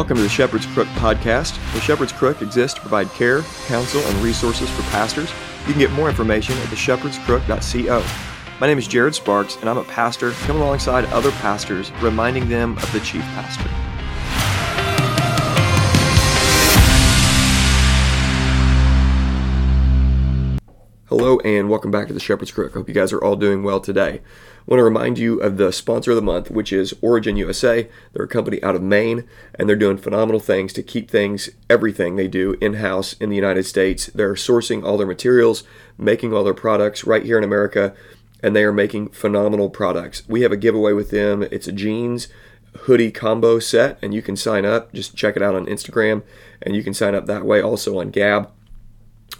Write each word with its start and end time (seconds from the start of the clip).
Welcome 0.00 0.16
to 0.16 0.22
the 0.22 0.30
Shepherd's 0.30 0.64
Crook 0.64 0.88
podcast. 0.94 1.62
The 1.74 1.80
Shepherd's 1.82 2.10
Crook 2.10 2.40
exists 2.40 2.72
to 2.76 2.80
provide 2.80 3.10
care, 3.10 3.42
counsel, 3.66 4.00
and 4.00 4.16
resources 4.22 4.70
for 4.70 4.80
pastors. 4.84 5.30
You 5.66 5.74
can 5.74 5.78
get 5.78 5.92
more 5.92 6.08
information 6.08 6.56
at 6.56 6.68
theshepherdscrook.co. 6.68 8.02
My 8.58 8.66
name 8.66 8.78
is 8.78 8.88
Jared 8.88 9.14
Sparks, 9.14 9.56
and 9.56 9.68
I'm 9.68 9.76
a 9.76 9.84
pastor 9.84 10.30
coming 10.30 10.62
alongside 10.62 11.04
other 11.12 11.30
pastors, 11.32 11.92
reminding 12.00 12.48
them 12.48 12.78
of 12.78 12.90
the 12.94 13.00
chief 13.00 13.20
pastor. 13.20 13.68
Hello, 21.10 21.40
and 21.40 21.68
welcome 21.68 21.90
back 21.90 22.06
to 22.06 22.14
the 22.14 22.20
Shepherd's 22.20 22.52
Crook. 22.52 22.72
Hope 22.72 22.88
you 22.88 22.94
guys 22.94 23.12
are 23.12 23.22
all 23.22 23.36
doing 23.36 23.64
well 23.64 23.80
today. 23.80 24.22
Want 24.70 24.78
to 24.78 24.84
remind 24.84 25.18
you 25.18 25.40
of 25.40 25.56
the 25.56 25.72
sponsor 25.72 26.12
of 26.12 26.14
the 26.14 26.22
month, 26.22 26.48
which 26.48 26.72
is 26.72 26.94
Origin 27.02 27.36
USA. 27.36 27.88
They're 28.12 28.26
a 28.26 28.28
company 28.28 28.62
out 28.62 28.76
of 28.76 28.82
Maine, 28.82 29.24
and 29.56 29.68
they're 29.68 29.74
doing 29.74 29.98
phenomenal 29.98 30.38
things 30.38 30.72
to 30.74 30.82
keep 30.84 31.10
things, 31.10 31.50
everything 31.68 32.14
they 32.14 32.28
do, 32.28 32.56
in 32.60 32.74
house 32.74 33.14
in 33.14 33.30
the 33.30 33.36
United 33.36 33.64
States. 33.64 34.06
They're 34.06 34.34
sourcing 34.34 34.84
all 34.84 34.96
their 34.96 35.08
materials, 35.08 35.64
making 35.98 36.32
all 36.32 36.44
their 36.44 36.54
products 36.54 37.02
right 37.02 37.24
here 37.24 37.36
in 37.36 37.42
America, 37.42 37.96
and 38.44 38.54
they 38.54 38.62
are 38.62 38.72
making 38.72 39.08
phenomenal 39.08 39.70
products. 39.70 40.22
We 40.28 40.42
have 40.42 40.52
a 40.52 40.56
giveaway 40.56 40.92
with 40.92 41.10
them. 41.10 41.42
It's 41.42 41.66
a 41.66 41.72
jeans 41.72 42.28
hoodie 42.82 43.10
combo 43.10 43.58
set, 43.58 43.98
and 44.00 44.14
you 44.14 44.22
can 44.22 44.36
sign 44.36 44.64
up. 44.64 44.92
Just 44.92 45.16
check 45.16 45.34
it 45.34 45.42
out 45.42 45.56
on 45.56 45.66
Instagram, 45.66 46.22
and 46.62 46.76
you 46.76 46.84
can 46.84 46.94
sign 46.94 47.16
up 47.16 47.26
that 47.26 47.44
way 47.44 47.60
also 47.60 47.98
on 47.98 48.10
Gab. 48.10 48.52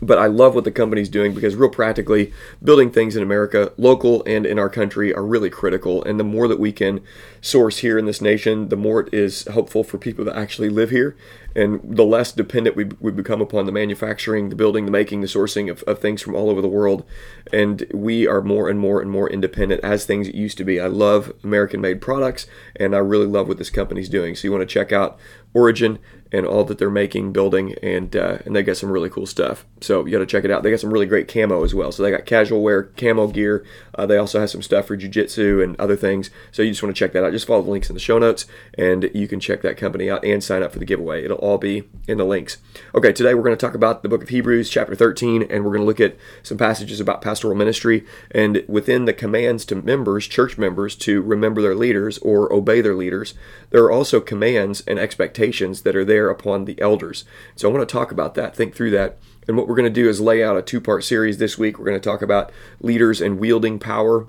But 0.02 0.18
I 0.18 0.27
love 0.27 0.54
what 0.54 0.64
the 0.64 0.70
company's 0.70 1.09
doing 1.09 1.34
because, 1.34 1.54
real 1.54 1.68
practically, 1.68 2.32
building 2.62 2.90
things 2.90 3.16
in 3.16 3.22
America, 3.22 3.72
local 3.77 4.23
and 4.24 4.46
in 4.46 4.59
our 4.59 4.70
country, 4.70 5.15
are 5.15 5.24
really 5.24 5.51
critical. 5.51 6.02
And 6.04 6.18
the 6.18 6.24
more 6.24 6.48
that 6.48 6.59
we 6.59 6.73
can 6.73 7.01
source 7.40 7.79
here 7.79 7.98
in 7.98 8.06
this 8.06 8.21
nation, 8.21 8.68
the 8.68 8.76
more 8.76 9.01
it 9.01 9.15
is 9.15 9.45
helpful 9.45 9.84
for 9.84 9.98
people 9.98 10.24
that 10.24 10.37
actually 10.37 10.68
live 10.68 10.90
here. 10.90 11.16
And 11.54 11.80
the 11.82 12.04
less 12.04 12.30
dependent 12.30 12.76
we, 12.76 12.84
we 13.01 13.10
become 13.10 13.40
upon 13.40 13.66
the 13.66 13.73
manufacturing, 13.73 14.51
the 14.51 14.56
building, 14.56 14.84
the 14.84 14.93
making, 14.93 15.21
the 15.21 15.26
sourcing 15.26 15.71
of, 15.71 15.82
of 15.82 15.98
things 15.98 16.23
from 16.23 16.34
all 16.34 16.48
over 16.48 16.62
the 16.62 16.68
world. 16.68 17.04
And 17.52 17.84
we 17.93 18.26
are 18.26 18.40
more 18.40 18.68
and 18.68 18.78
more 18.78 19.01
and 19.01 19.10
more 19.10 19.28
independent 19.28 19.82
as 19.82 20.04
things 20.04 20.28
used 20.28 20.59
to 20.59 20.65
be. 20.65 20.80
I 20.80 20.87
love 20.87 21.32
American 21.43 21.80
made 21.80 22.01
products, 22.01 22.46
and 22.76 22.95
I 22.95 22.98
really 22.98 23.26
love 23.26 23.48
what 23.48 23.59
this 23.59 23.71
company's 23.71 24.09
doing. 24.09 24.37
So, 24.37 24.46
you 24.46 24.52
want 24.52 24.62
to 24.62 24.73
check 24.73 24.93
out 24.93 25.18
Origin 25.52 25.98
and 26.32 26.46
all 26.46 26.65
that 26.65 26.79
they're 26.79 26.90
making, 26.90 27.32
building, 27.32 27.74
and 27.82 28.15
uh, 28.15 28.38
and 28.45 28.54
they 28.54 28.62
got 28.62 28.76
some 28.76 28.90
really 28.90 29.10
cool 29.10 29.26
stuff. 29.26 29.66
So 29.80 30.04
you 30.04 30.12
got 30.12 30.18
to 30.18 30.26
check 30.26 30.45
it 30.45 30.51
out. 30.51 30.62
They 30.62 30.70
got 30.70 30.80
some 30.80 30.93
really 30.93 31.06
great 31.06 31.26
camo 31.26 31.65
as 31.65 31.74
well. 31.74 31.90
So 31.90 32.02
they 32.02 32.10
got 32.10 32.26
casual 32.26 32.62
wear, 32.62 32.84
camo 32.84 33.26
gear. 33.26 33.65
Uh, 33.95 34.06
they 34.06 34.16
also 34.16 34.38
have 34.38 34.51
some 34.51 34.62
stuff 34.62 34.87
for 34.87 34.96
jujitsu 34.96 35.62
and 35.62 35.78
other 35.80 35.96
things. 35.96 36.30
So 36.52 36.62
you 36.62 36.71
just 36.71 36.82
want 36.82 36.95
to 36.95 36.98
check 36.98 37.12
that 37.12 37.24
out. 37.24 37.32
Just 37.32 37.46
follow 37.46 37.62
the 37.62 37.71
links 37.71 37.90
in 37.90 37.95
the 37.95 38.01
show 38.01 38.18
notes, 38.18 38.46
and 38.78 39.10
you 39.12 39.26
can 39.26 39.40
check 39.40 39.62
that 39.62 39.76
company 39.76 40.09
out 40.09 40.24
and 40.24 40.43
sign 40.43 40.62
up 40.62 40.73
for 40.73 40.78
the 40.78 40.84
giveaway. 40.84 41.24
It'll 41.24 41.38
all 41.38 41.59
be 41.59 41.88
in 42.06 42.18
the 42.18 42.24
links. 42.24 42.59
Okay, 42.95 43.12
today 43.12 43.34
we're 43.34 43.43
going 43.43 43.56
to 43.56 43.66
talk 43.66 43.74
about 43.74 44.02
the 44.02 44.09
book 44.09 44.23
of 44.23 44.28
Hebrews, 44.28 44.71
chapter 44.71 44.95
13, 44.95 45.43
and 45.43 45.65
we're 45.65 45.73
going 45.73 45.82
to 45.82 45.87
look 45.87 46.01
at 46.01 46.16
some 46.43 46.59
passages 46.59 47.01
about 47.01 47.23
pastoral 47.23 47.54
ministry 47.54 48.06
and 48.30 48.62
within 48.68 49.04
the 49.04 49.12
commands 49.12 49.65
to 49.66 49.74
members, 49.74 50.28
church 50.28 50.56
members, 50.56 50.95
to 50.96 51.21
remember 51.23 51.60
their 51.60 51.74
leaders 51.74 52.18
or 52.18 52.52
obey 52.52 52.80
their 52.80 52.95
leaders. 52.95 53.34
There 53.71 53.82
are 53.84 53.93
also 53.93 54.21
commands 54.21 54.82
and 54.87 54.98
expectations 54.98 55.40
that 55.83 55.96
are 55.96 56.05
there 56.05 56.29
upon 56.29 56.65
the 56.65 56.80
elders. 56.80 57.24
So 57.57 57.69
I 57.69 57.73
want 57.73 57.88
to 57.88 57.93
talk 57.93 58.13
about 58.13 58.35
that, 58.35 58.55
think 58.55 58.74
through 58.74 58.91
that. 58.93 59.19
And 59.49 59.57
what 59.57 59.66
we're 59.66 59.74
going 59.74 59.85
to 59.85 59.91
do 59.91 60.09
is 60.09 60.21
lay 60.21 60.45
out 60.45 60.57
a 60.57 60.63
two 60.63 60.80
part 60.80 61.05
series 61.05 61.38
this 61.38 61.59
week. 61.59 61.79
We're 61.79 61.87
going 61.87 62.01
to 62.01 62.09
talk 62.09 62.23
about 62.23 62.52
leaders 62.80 63.21
and 63.21 63.38
wielding 63.38 63.79
power 63.79 64.28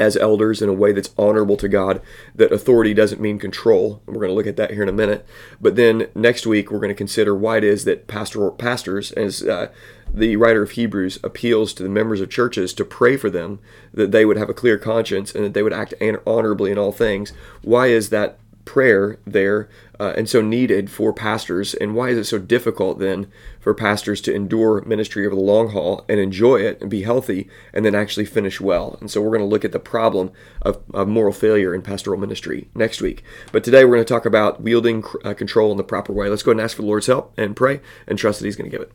as 0.00 0.16
elders 0.16 0.62
in 0.62 0.68
a 0.68 0.72
way 0.72 0.92
that's 0.92 1.14
honorable 1.18 1.58
to 1.58 1.68
God, 1.68 2.00
that 2.34 2.52
authority 2.52 2.94
doesn't 2.94 3.20
mean 3.20 3.38
control. 3.38 4.02
We're 4.06 4.14
going 4.14 4.28
to 4.28 4.34
look 4.34 4.46
at 4.46 4.56
that 4.56 4.72
here 4.72 4.82
in 4.82 4.88
a 4.88 4.92
minute. 4.92 5.26
But 5.60 5.76
then 5.76 6.08
next 6.14 6.46
week, 6.46 6.70
we're 6.70 6.78
going 6.78 6.88
to 6.88 6.94
consider 6.94 7.34
why 7.34 7.58
it 7.58 7.64
is 7.64 7.84
that 7.84 8.08
pastors, 8.08 9.12
as 9.12 9.42
uh, 9.42 9.68
the 10.12 10.36
writer 10.36 10.62
of 10.62 10.72
Hebrews 10.72 11.18
appeals 11.22 11.74
to 11.74 11.82
the 11.82 11.90
members 11.90 12.22
of 12.22 12.30
churches 12.30 12.72
to 12.74 12.84
pray 12.84 13.18
for 13.18 13.28
them, 13.28 13.60
that 13.92 14.10
they 14.10 14.24
would 14.24 14.38
have 14.38 14.48
a 14.48 14.54
clear 14.54 14.78
conscience 14.78 15.34
and 15.34 15.44
that 15.44 15.54
they 15.54 15.62
would 15.62 15.72
act 15.72 15.92
honorably 16.26 16.70
in 16.70 16.78
all 16.78 16.92
things. 16.92 17.34
Why 17.62 17.88
is 17.88 18.08
that 18.08 18.38
prayer 18.64 19.18
there 19.26 19.68
uh, 19.98 20.12
and 20.16 20.28
so 20.28 20.40
needed 20.40 20.90
for 20.90 21.12
pastors. 21.12 21.74
And 21.74 21.94
why 21.94 22.10
is 22.10 22.18
it 22.18 22.24
so 22.24 22.38
difficult 22.38 22.98
then 22.98 23.30
for 23.58 23.74
pastors 23.74 24.20
to 24.22 24.34
endure 24.34 24.82
ministry 24.82 25.26
over 25.26 25.34
the 25.34 25.40
long 25.40 25.70
haul 25.70 26.04
and 26.08 26.18
enjoy 26.18 26.56
it 26.56 26.80
and 26.80 26.90
be 26.90 27.02
healthy 27.02 27.48
and 27.72 27.84
then 27.84 27.94
actually 27.94 28.24
finish 28.24 28.60
well? 28.60 28.96
And 29.00 29.10
so 29.10 29.20
we're 29.20 29.36
going 29.36 29.40
to 29.40 29.46
look 29.46 29.64
at 29.64 29.72
the 29.72 29.78
problem 29.78 30.32
of, 30.62 30.82
of, 30.94 31.08
moral 31.08 31.32
failure 31.32 31.74
in 31.74 31.82
pastoral 31.82 32.18
ministry 32.18 32.68
next 32.74 33.00
week. 33.00 33.24
But 33.52 33.64
today 33.64 33.84
we're 33.84 33.96
going 33.96 34.04
to 34.04 34.14
talk 34.14 34.26
about 34.26 34.62
wielding 34.62 35.04
uh, 35.24 35.34
control 35.34 35.70
in 35.70 35.76
the 35.76 35.84
proper 35.84 36.12
way. 36.12 36.28
Let's 36.28 36.42
go 36.42 36.52
and 36.52 36.60
ask 36.60 36.76
for 36.76 36.82
the 36.82 36.88
lord's 36.88 37.06
help 37.06 37.34
and 37.36 37.56
pray 37.56 37.80
and 38.06 38.18
trust 38.18 38.38
that 38.38 38.46
he's 38.46 38.56
going 38.56 38.70
to 38.70 38.76
give 38.76 38.86
it. 38.86 38.92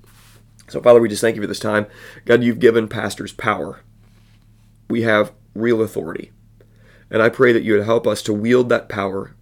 So 0.67 0.81
father 0.81 0.99
we 0.99 1.09
just 1.09 1.21
thank 1.21 1.35
you 1.35 1.41
for 1.41 1.47
this 1.47 1.59
time. 1.59 1.87
God 2.25 2.43
you've 2.43 2.59
given 2.59 2.87
pastors 2.87 3.33
power. 3.33 3.81
We 4.89 5.01
have 5.01 5.33
real 5.53 5.81
authority. 5.81 6.31
And 7.09 7.21
I 7.21 7.29
pray 7.29 7.53
that 7.53 7.63
you 7.63 7.73
would 7.73 7.85
help 7.85 8.07
us 8.07 8.21
to 8.23 8.33
wield 8.33 8.69
that 8.69 8.89
power 8.89 9.35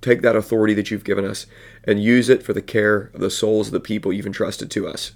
take 0.00 0.22
that 0.22 0.36
authority 0.36 0.74
that 0.74 0.90
you've 0.90 1.04
given 1.04 1.24
us 1.24 1.46
and 1.84 2.02
use 2.02 2.28
it 2.28 2.42
for 2.42 2.52
the 2.52 2.62
care 2.62 3.10
of 3.14 3.20
the 3.20 3.30
souls 3.30 3.68
of 3.68 3.72
the 3.72 3.80
people 3.80 4.12
you've 4.12 4.26
entrusted 4.26 4.70
to 4.70 4.86
us. 4.86 5.12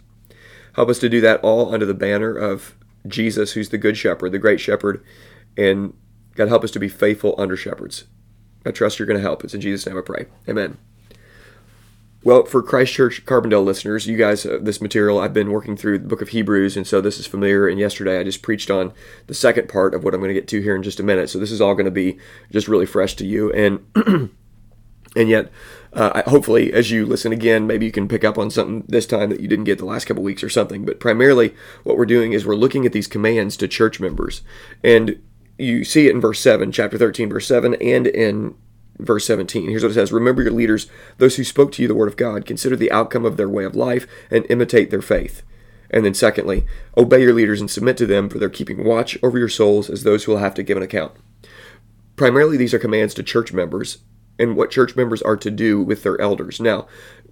Help 0.74 0.88
us 0.88 0.98
to 0.98 1.08
do 1.08 1.20
that 1.20 1.40
all 1.42 1.72
under 1.72 1.86
the 1.86 1.94
banner 1.94 2.36
of 2.36 2.74
Jesus, 3.06 3.52
who's 3.52 3.68
the 3.68 3.78
good 3.78 3.96
shepherd, 3.96 4.32
the 4.32 4.38
great 4.38 4.60
shepherd, 4.60 5.04
and 5.56 5.94
God 6.34 6.48
help 6.48 6.64
us 6.64 6.70
to 6.72 6.80
be 6.80 6.88
faithful 6.88 7.34
under 7.38 7.56
shepherds. 7.56 8.04
I 8.66 8.70
trust 8.70 8.98
you're 8.98 9.06
going 9.06 9.18
to 9.18 9.22
help. 9.22 9.44
It's 9.44 9.54
in 9.54 9.60
Jesus' 9.60 9.86
name 9.86 9.98
I 9.98 10.00
pray. 10.00 10.26
Amen. 10.48 10.78
Well, 12.24 12.46
for 12.46 12.62
Christchurch 12.62 13.26
Carbondale 13.26 13.64
listeners, 13.64 14.06
you 14.06 14.16
guys, 14.16 14.46
uh, 14.46 14.58
this 14.60 14.80
material, 14.80 15.18
I've 15.18 15.34
been 15.34 15.50
working 15.50 15.76
through 15.76 15.98
the 15.98 16.08
book 16.08 16.22
of 16.22 16.30
Hebrews, 16.30 16.74
and 16.74 16.86
so 16.86 17.02
this 17.02 17.18
is 17.18 17.26
familiar. 17.26 17.68
And 17.68 17.78
yesterday 17.78 18.18
I 18.18 18.24
just 18.24 18.40
preached 18.40 18.70
on 18.70 18.94
the 19.26 19.34
second 19.34 19.68
part 19.68 19.94
of 19.94 20.02
what 20.02 20.14
I'm 20.14 20.20
going 20.20 20.30
to 20.30 20.34
get 20.34 20.48
to 20.48 20.62
here 20.62 20.74
in 20.74 20.82
just 20.82 20.98
a 20.98 21.02
minute. 21.02 21.28
So 21.28 21.38
this 21.38 21.52
is 21.52 21.60
all 21.60 21.74
going 21.74 21.84
to 21.84 21.90
be 21.90 22.18
just 22.50 22.66
really 22.66 22.86
fresh 22.86 23.14
to 23.16 23.26
you. 23.26 23.52
And 23.52 23.84
And 25.16 25.28
yet, 25.28 25.50
uh, 25.92 26.28
hopefully, 26.28 26.72
as 26.72 26.90
you 26.90 27.06
listen 27.06 27.32
again, 27.32 27.66
maybe 27.66 27.86
you 27.86 27.92
can 27.92 28.08
pick 28.08 28.24
up 28.24 28.36
on 28.36 28.50
something 28.50 28.84
this 28.88 29.06
time 29.06 29.30
that 29.30 29.40
you 29.40 29.48
didn't 29.48 29.64
get 29.64 29.78
the 29.78 29.84
last 29.84 30.06
couple 30.06 30.22
weeks 30.22 30.42
or 30.42 30.48
something. 30.48 30.84
But 30.84 30.98
primarily, 30.98 31.54
what 31.84 31.96
we're 31.96 32.06
doing 32.06 32.32
is 32.32 32.44
we're 32.44 32.56
looking 32.56 32.84
at 32.84 32.92
these 32.92 33.06
commands 33.06 33.56
to 33.58 33.68
church 33.68 34.00
members. 34.00 34.42
And 34.82 35.22
you 35.56 35.84
see 35.84 36.08
it 36.08 36.14
in 36.14 36.20
verse 36.20 36.40
7, 36.40 36.72
chapter 36.72 36.98
13, 36.98 37.28
verse 37.28 37.46
7, 37.46 37.74
and 37.74 38.06
in 38.08 38.56
verse 38.98 39.24
17. 39.26 39.70
Here's 39.70 39.82
what 39.82 39.92
it 39.92 39.94
says 39.94 40.12
Remember 40.12 40.42
your 40.42 40.52
leaders, 40.52 40.88
those 41.18 41.36
who 41.36 41.44
spoke 41.44 41.70
to 41.72 41.82
you 41.82 41.88
the 41.88 41.94
word 41.94 42.08
of 42.08 42.16
God. 42.16 42.44
Consider 42.44 42.74
the 42.74 42.92
outcome 42.92 43.24
of 43.24 43.36
their 43.36 43.48
way 43.48 43.64
of 43.64 43.76
life 43.76 44.06
and 44.30 44.46
imitate 44.50 44.90
their 44.90 45.02
faith. 45.02 45.42
And 45.90 46.04
then, 46.04 46.14
secondly, 46.14 46.66
obey 46.96 47.22
your 47.22 47.34
leaders 47.34 47.60
and 47.60 47.70
submit 47.70 47.96
to 47.98 48.06
them, 48.06 48.28
for 48.28 48.38
they're 48.38 48.48
keeping 48.48 48.82
watch 48.82 49.16
over 49.22 49.38
your 49.38 49.48
souls 49.48 49.88
as 49.88 50.02
those 50.02 50.24
who 50.24 50.32
will 50.32 50.40
have 50.40 50.54
to 50.54 50.64
give 50.64 50.76
an 50.76 50.82
account. 50.82 51.12
Primarily, 52.16 52.56
these 52.56 52.74
are 52.74 52.80
commands 52.80 53.14
to 53.14 53.22
church 53.22 53.52
members 53.52 53.98
and 54.38 54.56
what 54.56 54.70
church 54.70 54.96
members 54.96 55.22
are 55.22 55.36
to 55.36 55.50
do 55.50 55.82
with 55.82 56.02
their 56.02 56.20
elders. 56.20 56.60
Now, 56.60 56.86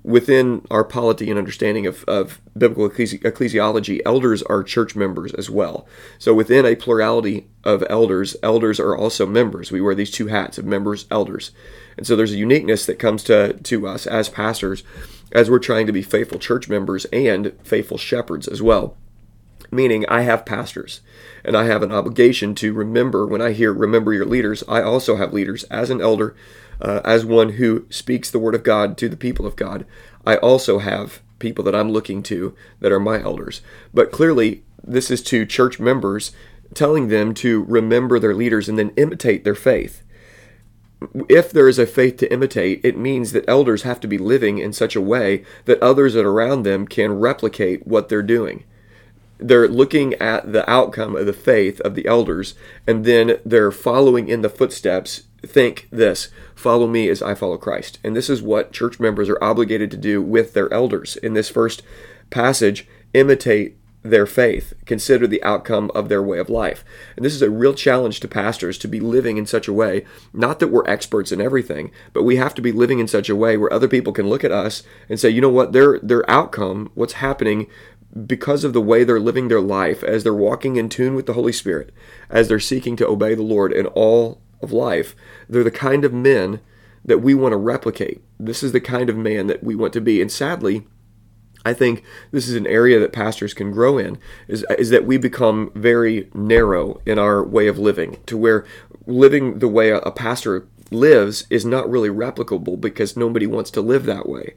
within 0.05 0.67
our 0.71 0.85
polity 0.85 1.31
and 1.31 1.39
understanding 1.39 1.87
of, 1.87 2.05
of 2.05 2.41
biblical 2.57 2.89
ecclesiology, 2.89 4.01
elders 4.05 4.43
are 4.45 4.63
church 4.63 4.97
members 4.97 5.33
as 5.35 5.49
well. 5.49 5.87
So 6.19 6.35
within 6.35 6.67
a 6.67 6.77
plurality 6.77 7.49
of 7.65 7.85
elders, 7.89 8.37
elders 8.43 8.81
are 8.81 8.97
also 8.97 9.27
members. 9.27 9.71
We 9.71 9.81
wear 9.81 9.95
these 9.95 10.11
two 10.11 10.27
hats 10.27 10.59
of 10.59 10.65
members, 10.65 11.07
elders. 11.11 11.53
And 11.97 12.07
so 12.07 12.17
there's 12.17 12.33
a 12.33 12.37
uniqueness 12.39 12.87
that 12.87 12.99
comes 12.99 13.23
to, 13.25 13.55
to 13.55 13.87
us 13.87 14.07
as 14.07 14.29
pastors 14.29 14.83
as 15.31 15.49
we're 15.49 15.59
trying 15.59 15.87
to 15.87 15.93
be 15.93 16.03
faithful 16.03 16.39
church 16.39 16.69
members 16.69 17.05
and 17.07 17.53
faithful 17.63 17.99
shepherds 17.99 18.49
as 18.49 18.61
well. 18.61 18.97
Meaning, 19.71 20.05
I 20.09 20.23
have 20.23 20.45
pastors 20.45 21.01
and 21.45 21.57
I 21.57 21.65
have 21.65 21.83
an 21.83 21.93
obligation 21.93 22.55
to 22.57 22.75
remember 22.75 23.27
when 23.27 23.41
I 23.41 23.53
hear 23.53 23.73
remember 23.73 24.13
your 24.13 24.27
leaders, 24.27 24.63
I 24.69 24.83
also 24.83 25.17
have 25.17 25.33
leaders 25.33 25.65
as 25.65 25.89
an 25.89 26.01
elder 26.01 26.37
uh, 26.83 27.01
as 27.05 27.25
one 27.25 27.51
who 27.51 27.87
speaks 27.89 28.31
the 28.31 28.39
word 28.39 28.55
of 28.55 28.65
God 28.65 28.99
to 28.99 29.09
the 29.09 29.17
people 29.17 29.47
of 29.47 29.57
God, 29.57 29.87
I 30.27 30.37
also 30.37 30.81
have 30.81 31.23
people 31.39 31.65
that 31.65 31.75
I'm 31.75 31.91
looking 31.91 32.23
to 32.25 32.55
that 32.81 32.93
are 32.93 33.01
my 33.01 33.23
elders. 33.23 33.63
But 33.95 34.13
clearly, 34.13 34.65
this 34.83 35.11
is 35.11 35.23
to 35.25 35.47
church 35.47 35.81
members 35.81 36.33
telling 36.75 37.09
them 37.09 37.35
to 37.35 37.65
remember 37.65 38.19
their 38.19 38.35
leaders 38.35 38.69
and 38.69 38.79
then 38.79 38.93
imitate 38.97 39.45
their 39.45 39.55
faith. 39.55 40.03
If 41.29 41.51
there 41.51 41.69
is 41.69 41.79
a 41.79 41.87
faith 41.87 42.17
to 42.19 42.33
imitate, 42.33 42.85
it 42.85 42.97
means 42.97 43.33
that 43.33 43.49
elders 43.49 43.83
have 43.83 44.01
to 44.01 44.09
be 44.09 44.19
living 44.19 44.59
in 44.59 44.73
such 44.73 44.97
a 44.97 45.01
way 45.01 45.45
that 45.65 45.83
others 45.83 46.15
that 46.15 46.25
are 46.25 46.31
around 46.31 46.63
them 46.63 46.87
can 46.87 47.19
replicate 47.19 47.87
what 47.87 48.09
they're 48.09 48.23
doing 48.23 48.65
they're 49.39 49.69
looking 49.69 50.15
at 50.15 50.53
the 50.53 50.69
outcome 50.71 51.17
of 51.17 51.27
the 51.27 51.33
faith 51.33 51.81
of 51.81 51.95
the 51.95 52.07
elders 52.07 52.55
and 52.87 53.05
then 53.05 53.39
they're 53.45 53.73
following 53.73 54.29
in 54.29 54.43
the 54.43 54.49
footsteps 54.49 55.25
think 55.47 55.89
this 55.91 56.29
follow 56.55 56.87
me 56.87 57.09
as 57.09 57.23
I 57.23 57.35
follow 57.35 57.59
Christ. 57.59 57.99
And 58.05 58.17
this 58.17 58.31
is 58.31 58.43
what 58.43 58.73
church 58.73 59.01
members 59.01 59.29
are 59.29 59.43
obligated 59.43 59.91
to 59.91 59.97
do 59.97 60.23
with 60.23 60.55
their 60.55 60.73
elders. 60.73 61.17
In 61.17 61.35
this 61.35 61.49
first 61.49 61.83
passage, 62.31 62.87
imitate 63.13 63.77
their 64.05 64.27
faith, 64.27 64.73
consider 64.85 65.27
the 65.27 65.43
outcome 65.45 65.91
of 65.95 66.09
their 66.09 66.23
way 66.23 66.39
of 66.39 66.51
life. 66.51 66.85
And 67.17 67.25
this 67.25 67.35
is 67.35 67.43
a 67.43 67.51
real 67.51 67.75
challenge 67.75 68.19
to 68.21 68.29
pastors 68.29 68.77
to 68.79 68.89
be 68.89 68.99
living 68.99 69.37
in 69.37 69.47
such 69.47 69.69
a 69.69 69.73
way, 69.73 70.05
not 70.33 70.59
that 70.59 70.69
we're 70.69 70.89
experts 70.89 71.31
in 71.31 71.41
everything, 71.41 71.93
but 72.13 72.25
we 72.25 72.37
have 72.37 72.55
to 72.55 72.63
be 72.63 72.73
living 72.73 72.99
in 72.99 73.07
such 73.07 73.29
a 73.29 73.37
way 73.37 73.57
where 73.57 73.73
other 73.73 73.89
people 73.89 74.13
can 74.13 74.29
look 74.29 74.43
at 74.43 74.51
us 74.51 74.83
and 75.09 75.21
say, 75.21 75.31
you 75.31 75.41
know 75.41 75.49
what, 75.49 75.73
their 75.73 76.01
their 76.01 76.29
outcome, 76.29 76.91
what's 76.95 77.15
happening 77.15 77.69
because 78.27 78.63
of 78.65 78.73
the 78.73 78.81
way 78.81 79.05
they're 79.05 79.21
living 79.21 79.49
their 79.49 79.61
life, 79.61 80.03
as 80.05 80.23
they're 80.23 80.35
walking 80.35 80.77
in 80.77 80.89
tune 80.89 81.15
with 81.15 81.27
the 81.27 81.33
Holy 81.33 81.53
Spirit, 81.53 81.91
as 82.29 82.49
they're 82.49 82.61
seeking 82.61 82.97
to 82.97 83.09
obey 83.09 83.35
the 83.35 83.43
Lord 83.43 83.73
in 83.73 83.87
all 83.87 84.42
of 84.63 84.73
life, 84.73 85.15
they're 85.49 85.65
the 85.65 85.71
kind 85.71 86.05
of 86.05 86.13
men 86.13 86.61
that 87.05 87.19
we 87.19 87.35
want 87.35 87.53
to 87.53 87.57
replicate. 87.57 88.23
This 88.39 88.63
is 88.63 88.73
the 88.73 88.81
kind 88.81 89.11
of 89.11 89.17
man 89.17 89.47
that 89.49 89.63
we 89.63 89.75
want 89.75 89.93
to 89.95 90.01
be. 90.01 90.21
And 90.21 90.31
sadly, 90.31 90.87
I 91.65 91.73
think 91.73 92.03
this 92.31 92.49
is 92.49 92.55
an 92.55 92.67
area 92.67 92.99
that 92.99 93.13
pastors 93.13 93.55
can 93.55 93.71
grow 93.71 93.99
in 93.99 94.19
is, 94.49 94.65
is 94.79 94.91
that 94.91 95.07
we 95.07 95.17
become 95.17 95.71
very 95.75 96.29
narrow 96.35 97.01
in 97.07 97.19
our 97.19 97.45
way 97.45 97.67
of 97.69 97.79
living 97.79 98.19
to 98.27 98.37
where 98.37 98.65
living 99.07 99.59
the 99.59 99.69
way 99.69 99.91
a, 99.91 99.99
a 99.99 100.13
pastor 100.13 100.67
lives 100.91 101.47
is 101.51 101.65
not 101.65 101.91
really 101.91 102.09
replicable 102.09 102.81
because 102.81 103.17
nobody 103.17 103.47
wants 103.47 103.71
to 103.71 103.81
live 103.81 104.05
that 104.07 104.29
way 104.29 104.55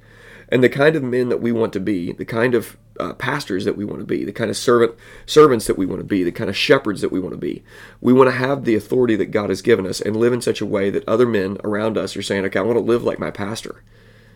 and 0.56 0.63
the 0.63 0.69
kind 0.69 0.96
of 0.96 1.04
men 1.04 1.28
that 1.28 1.42
we 1.42 1.52
want 1.52 1.74
to 1.74 1.81
be, 1.81 2.13
the 2.13 2.24
kind 2.24 2.56
of 2.56 2.78
uh, 2.98 3.12
pastors 3.16 3.66
that 3.66 3.75
we 3.75 3.84
want 3.84 4.00
to 4.00 4.06
be, 4.06 4.24
the 4.24 4.31
kind 4.31 4.50
of 4.50 4.56
servant 4.56 4.96
servants 5.25 5.68
that 5.68 5.78
we 5.78 5.86
want 5.86 6.00
to 6.00 6.07
be, 6.07 6.24
the 6.24 6.31
kind 6.31 6.50
of 6.50 6.56
shepherds 6.56 7.02
that 7.02 7.12
we 7.12 7.19
want 7.19 7.34
to 7.34 7.38
be. 7.38 7.62
We 8.00 8.13
want 8.13 8.30
to 8.30 8.38
have 8.38 8.63
the 8.63 8.74
authority 8.74 9.18
that 9.18 9.31
God 9.31 9.50
has 9.50 9.62
given 9.62 9.86
us 9.86 10.00
and 10.00 10.16
live 10.16 10.31
in 10.31 10.40
such 10.40 10.62
a 10.62 10.66
way 10.66 10.90
that 10.92 11.06
other 11.10 11.25
men 11.25 11.57
around 11.66 11.98
us 11.98 12.16
are 12.16 12.22
saying, 12.22 12.46
"Okay, 12.46 12.57
I 12.57 12.62
want 12.62 12.78
to 12.78 12.86
live 12.86 13.04
like 13.04 13.19
my 13.19 13.31
pastor." 13.31 13.84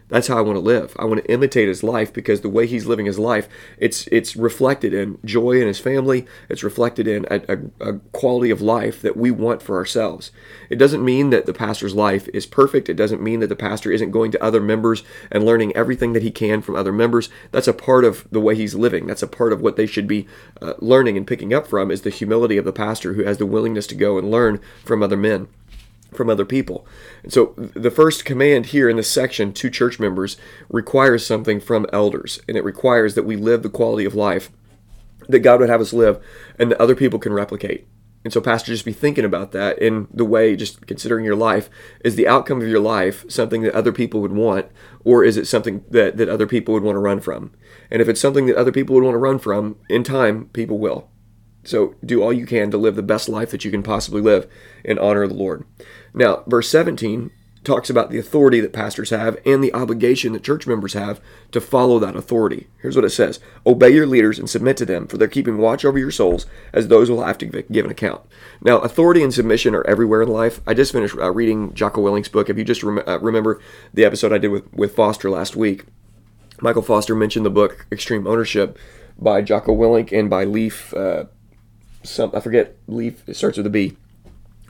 That's 0.10 0.28
how 0.28 0.38
I 0.38 0.42
want 0.42 0.56
to 0.56 0.62
live. 0.62 0.96
I 0.98 1.06
want 1.06 1.24
to 1.24 1.32
imitate 1.32 1.68
his 1.68 1.84
life 1.84 2.12
because 2.12 2.42
the 2.42 2.50
way 2.50 2.66
he's 2.66 2.88
living 2.88 3.06
his 3.06 3.20
life, 3.20 3.48
it's 3.78 4.08
it's 4.08 4.36
reflected 4.36 4.94
in 4.94 5.20
joy 5.24 5.62
in 5.62 5.68
his 5.68 5.80
family. 5.80 6.26
It's 6.50 6.64
reflected 6.64 7.08
in 7.08 7.26
a, 7.30 7.42
a, 7.48 7.90
a, 7.92 7.94
quality 8.12 8.50
of 8.50 8.60
life 8.60 9.02
that 9.04 9.16
we 9.16 9.30
want 9.30 9.62
for 9.62 9.78
ourselves. 9.78 10.32
It 10.70 10.78
doesn't 10.78 11.06
mean 11.06 11.30
that 11.30 11.46
the 11.46 11.54
pastor's 11.54 11.94
life 11.94 12.28
is 12.34 12.48
perfect. 12.48 12.90
It 12.90 12.96
doesn't 12.96 13.22
mean 13.22 13.40
that 13.42 13.48
the 13.48 13.56
pastor 13.56 13.92
isn't 13.92 14.12
going 14.12 14.32
to 14.32 14.44
other 14.44 14.62
members 14.62 15.04
and 15.32 15.46
learning 15.46 15.76
everything 15.76 16.14
that 16.14 16.24
he 16.24 16.32
can 16.32 16.62
from 16.62 16.76
other 16.76 16.92
members. 16.92 17.30
That's 17.52 17.68
a 17.68 17.74
part 17.74 18.04
of 18.04 18.28
the 18.32 18.42
way 18.42 18.56
he's 18.56 18.74
living. 18.74 19.06
That's 19.06 19.24
a 19.24 19.28
part 19.28 19.54
of 19.54 19.62
what 19.62 19.76
they 19.76 19.86
should 19.86 20.08
be 20.08 20.28
uh, 20.60 20.74
learning 20.80 21.18
and 21.18 21.28
picking 21.28 21.54
up 21.54 21.68
from 21.68 21.92
is 21.92 22.02
the 22.02 22.10
humility 22.10 22.58
of 22.58 22.66
the 22.66 22.74
pastor 22.74 23.14
who 23.14 23.24
has 23.24 23.38
the 23.38 23.46
willingness 23.46 23.86
to 23.88 23.96
go 23.96 24.18
and 24.18 24.32
learn 24.32 24.60
from 24.84 25.04
other 25.04 25.18
men 25.18 25.48
from 26.14 26.30
other 26.30 26.46
people. 26.46 26.86
And 27.24 27.32
so 27.32 27.54
the 27.58 27.92
first 27.92 28.26
command 28.26 28.68
here 28.68 28.90
in 28.90 28.98
this 28.98 29.10
section 29.10 29.54
to 29.54 29.70
church 29.70 30.00
members 30.00 30.38
requires 30.70 31.26
something 31.26 31.60
from 31.60 31.86
elders, 31.94 32.40
and 32.48 32.58
it 32.58 32.64
requires 32.64 33.16
that 33.16 33.26
we 33.26 33.36
live 33.36 33.64
the 33.64 33.70
quality 33.70 34.06
of 34.06 34.16
life 34.16 34.52
that 35.28 35.40
God 35.40 35.60
would 35.60 35.70
have 35.70 35.82
us 35.82 35.94
live 35.94 36.22
and 36.58 36.72
that 36.72 36.82
other 36.82 36.96
people 36.96 37.20
can 37.20 37.34
replicate. 37.34 37.88
And 38.26 38.34
so, 38.34 38.42
Pastor, 38.42 38.74
just 38.74 38.84
be 38.84 38.92
thinking 38.92 39.24
about 39.24 39.54
that 39.54 39.80
in 39.80 40.08
the 40.14 40.26
way, 40.26 40.56
just 40.58 40.86
considering 40.88 41.24
your 41.24 41.38
life. 41.38 41.70
Is 42.04 42.16
the 42.16 42.28
outcome 42.28 42.62
of 42.62 42.68
your 42.68 42.82
life 42.82 43.24
something 43.30 43.62
that 43.62 43.74
other 43.74 43.94
people 43.94 44.20
would 44.22 44.34
want, 44.34 44.66
or 45.06 45.24
is 45.24 45.38
it 45.38 45.48
something 45.48 45.86
that, 45.90 46.18
that 46.18 46.28
other 46.28 46.48
people 46.48 46.74
would 46.74 46.84
want 46.84 46.96
to 46.96 47.00
run 47.00 47.22
from? 47.22 47.54
And 47.90 48.02
if 48.02 48.10
it's 48.10 48.20
something 48.20 48.48
that 48.48 48.58
other 48.58 48.74
people 48.74 48.96
would 48.96 49.06
want 49.06 49.14
to 49.14 49.20
run 49.20 49.40
from, 49.40 49.78
in 49.90 50.04
time, 50.04 50.50
people 50.52 50.80
will. 50.80 51.10
So, 51.64 51.96
do 52.06 52.22
all 52.22 52.34
you 52.34 52.46
can 52.46 52.72
to 52.72 52.78
live 52.78 52.96
the 52.96 53.04
best 53.04 53.30
life 53.30 53.52
that 53.52 53.64
you 53.64 53.72
can 53.72 53.84
possibly 53.84 54.22
live 54.22 54.48
in 54.84 55.00
honor 55.00 55.24
of 55.24 55.30
the 55.30 55.36
Lord. 55.36 55.66
Now, 56.14 56.44
verse 56.48 56.70
17 56.70 57.32
talks 57.64 57.90
about 57.90 58.10
the 58.10 58.18
authority 58.18 58.60
that 58.62 58.74
pastors 58.74 59.10
have 59.10 59.38
and 59.46 59.64
the 59.64 59.74
obligation 59.74 60.34
that 60.34 60.44
church 60.44 60.66
members 60.66 60.94
have 60.94 61.20
to 61.52 61.60
follow 61.60 62.00
that 62.00 62.16
authority. 62.16 62.68
Here's 62.82 62.96
what 62.96 63.06
it 63.06 63.10
says 63.10 63.40
Obey 63.66 63.90
your 63.90 64.08
leaders 64.08 64.40
and 64.40 64.50
submit 64.50 64.78
to 64.78 64.86
them, 64.86 65.08
for 65.08 65.18
they're 65.18 65.28
keeping 65.28 65.58
watch 65.58 65.84
over 65.84 66.00
your 66.00 66.12
souls 66.12 66.46
as 66.74 66.88
those 66.88 67.10
will 67.10 67.24
have 67.24 67.38
to 67.40 67.46
give 67.46 67.86
an 67.86 67.92
account. 67.92 68.22
Now, 68.62 68.80
authority 68.80 69.24
and 69.24 69.34
submission 69.34 69.76
are 69.76 69.86
everywhere 69.86 70.22
in 70.22 70.30
life. 70.30 70.62
I 70.66 70.74
just 70.74 70.92
finished 70.92 71.18
uh, 71.18 71.32
reading 71.32 71.74
Jocko 71.74 72.02
Willink's 72.02 72.30
book. 72.30 72.50
If 72.50 72.58
you 72.58 72.64
just 72.64 72.84
rem- 72.84 73.04
uh, 73.08 73.20
remember 73.20 73.62
the 73.94 74.06
episode 74.06 74.32
I 74.32 74.38
did 74.38 74.50
with, 74.50 74.72
with 74.74 74.96
Foster 74.96 75.30
last 75.30 75.56
week, 75.56 75.86
Michael 76.62 76.82
Foster 76.82 77.16
mentioned 77.16 77.46
the 77.46 77.52
book 77.52 77.86
Extreme 77.92 78.28
Ownership 78.28 78.78
by 79.18 79.42
Jocko 79.42 79.76
Willink 79.76 80.18
and 80.18 80.30
by 80.30 80.46
Leif, 80.46 80.94
Uh, 80.94 81.26
some 82.04 82.32
I 82.34 82.40
forget 82.40 82.78
Leif, 82.88 83.28
It 83.28 83.36
starts 83.36 83.58
with 83.58 83.68
a 83.68 83.70
B 83.70 83.98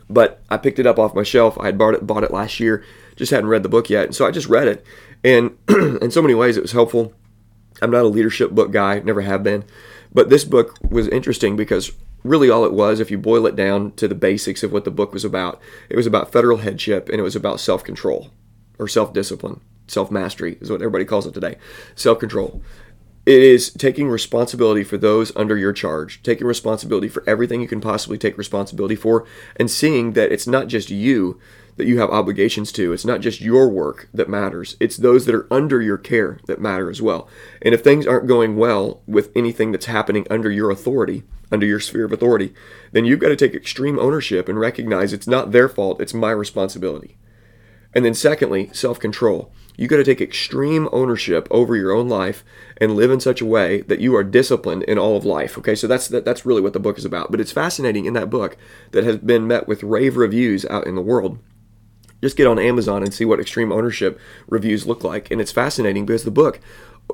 but 0.09 0.41
I 0.49 0.57
picked 0.57 0.79
it 0.79 0.87
up 0.87 0.99
off 0.99 1.15
my 1.15 1.23
shelf. 1.23 1.57
I 1.59 1.67
had 1.67 1.77
bought 1.77 1.93
it 1.93 2.05
bought 2.05 2.23
it 2.23 2.31
last 2.31 2.59
year, 2.59 2.83
just 3.15 3.31
hadn't 3.31 3.49
read 3.49 3.63
the 3.63 3.69
book 3.69 3.89
yet, 3.89 4.05
and 4.05 4.15
so 4.15 4.25
I 4.25 4.31
just 4.31 4.47
read 4.47 4.67
it. 4.67 4.85
And 5.23 5.57
in 5.69 6.11
so 6.11 6.21
many 6.21 6.33
ways, 6.33 6.57
it 6.57 6.61
was 6.61 6.71
helpful. 6.71 7.13
I'm 7.81 7.91
not 7.91 8.03
a 8.03 8.09
leadership 8.09 8.51
book 8.51 8.71
guy, 8.71 8.99
never 8.99 9.21
have 9.21 9.43
been, 9.43 9.63
but 10.13 10.29
this 10.29 10.43
book 10.43 10.77
was 10.89 11.07
interesting 11.07 11.55
because 11.55 11.91
really 12.23 12.49
all 12.49 12.65
it 12.65 12.73
was, 12.73 12.99
if 12.99 13.11
you 13.11 13.17
boil 13.17 13.45
it 13.45 13.55
down 13.55 13.91
to 13.93 14.07
the 14.07 14.15
basics 14.15 14.63
of 14.63 14.71
what 14.71 14.83
the 14.83 14.91
book 14.91 15.13
was 15.13 15.23
about, 15.23 15.61
it 15.89 15.95
was 15.95 16.07
about 16.07 16.31
federal 16.31 16.57
headship 16.57 17.09
and 17.09 17.19
it 17.19 17.23
was 17.23 17.35
about 17.35 17.59
self 17.59 17.83
control 17.83 18.31
or 18.77 18.87
self 18.87 19.13
discipline. 19.13 19.61
Self 19.87 20.11
mastery 20.11 20.57
is 20.61 20.69
what 20.69 20.81
everybody 20.81 21.05
calls 21.05 21.25
it 21.25 21.33
today. 21.33 21.57
Self 21.95 22.19
control. 22.19 22.61
It 23.29 23.43
is 23.43 23.69
taking 23.69 24.09
responsibility 24.09 24.83
for 24.83 24.97
those 24.97 25.31
under 25.35 25.55
your 25.55 25.71
charge, 25.71 26.23
taking 26.23 26.47
responsibility 26.47 27.07
for 27.07 27.23
everything 27.27 27.61
you 27.61 27.67
can 27.67 27.79
possibly 27.79 28.17
take 28.17 28.39
responsibility 28.39 28.95
for, 28.95 29.23
and 29.55 29.69
seeing 29.69 30.13
that 30.13 30.31
it's 30.31 30.47
not 30.47 30.65
just 30.65 30.89
you 30.89 31.39
that 31.75 31.85
you 31.85 31.99
have 31.99 32.09
obligations 32.09 32.71
to. 32.71 32.91
It's 32.91 33.05
not 33.05 33.21
just 33.21 33.39
your 33.39 33.69
work 33.69 34.09
that 34.15 34.29
matters, 34.29 34.75
it's 34.79 34.97
those 34.97 35.27
that 35.27 35.35
are 35.35 35.47
under 35.53 35.79
your 35.79 35.99
care 35.99 36.39
that 36.47 36.59
matter 36.59 36.89
as 36.89 37.03
well. 37.03 37.29
And 37.61 37.75
if 37.75 37.83
things 37.83 38.07
aren't 38.07 38.25
going 38.25 38.57
well 38.57 39.03
with 39.05 39.29
anything 39.35 39.71
that's 39.71 39.85
happening 39.85 40.25
under 40.31 40.49
your 40.49 40.71
authority, 40.71 41.21
under 41.51 41.67
your 41.67 41.79
sphere 41.79 42.05
of 42.05 42.11
authority, 42.11 42.51
then 42.93 43.05
you've 43.05 43.19
got 43.19 43.29
to 43.29 43.35
take 43.35 43.53
extreme 43.53 43.99
ownership 43.99 44.49
and 44.49 44.59
recognize 44.59 45.13
it's 45.13 45.27
not 45.27 45.51
their 45.51 45.69
fault, 45.69 46.01
it's 46.01 46.15
my 46.15 46.31
responsibility. 46.31 47.15
And 47.93 48.03
then, 48.03 48.15
secondly, 48.15 48.71
self 48.73 48.99
control. 48.99 49.53
You 49.79 49.87
got 49.87 49.95
to 49.95 50.03
take 50.03 50.19
extreme 50.19 50.89
ownership 50.91 51.47
over 51.49 51.73
your 51.73 51.93
own 51.93 52.09
life 52.09 52.43
and 52.75 52.97
live 52.97 53.11
in 53.11 53.21
such 53.21 53.39
a 53.39 53.45
way 53.45 53.79
that 53.83 54.01
you 54.01 54.13
are 54.13 54.25
disciplined 54.25 54.83
in 54.83 54.99
all 54.99 55.15
of 55.15 55.23
life. 55.23 55.57
Okay, 55.57 55.73
so 55.73 55.87
that's 55.87 56.09
that, 56.09 56.25
that's 56.25 56.45
really 56.45 56.59
what 56.59 56.73
the 56.73 56.81
book 56.81 56.97
is 56.97 57.05
about. 57.05 57.31
But 57.31 57.39
it's 57.39 57.53
fascinating 57.53 58.03
in 58.03 58.11
that 58.11 58.29
book 58.29 58.57
that 58.91 59.05
has 59.05 59.15
been 59.19 59.47
met 59.47 59.69
with 59.69 59.81
rave 59.81 60.17
reviews 60.17 60.65
out 60.65 60.85
in 60.85 60.95
the 60.95 61.01
world. 61.01 61.39
Just 62.21 62.35
get 62.35 62.45
on 62.45 62.59
Amazon 62.59 63.03
and 63.03 63.13
see 63.13 63.23
what 63.23 63.39
extreme 63.39 63.71
ownership 63.71 64.19
reviews 64.49 64.85
look 64.85 65.05
like, 65.05 65.31
and 65.31 65.39
it's 65.39 65.53
fascinating 65.53 66.05
because 66.05 66.25
the 66.25 66.29
book, 66.29 66.59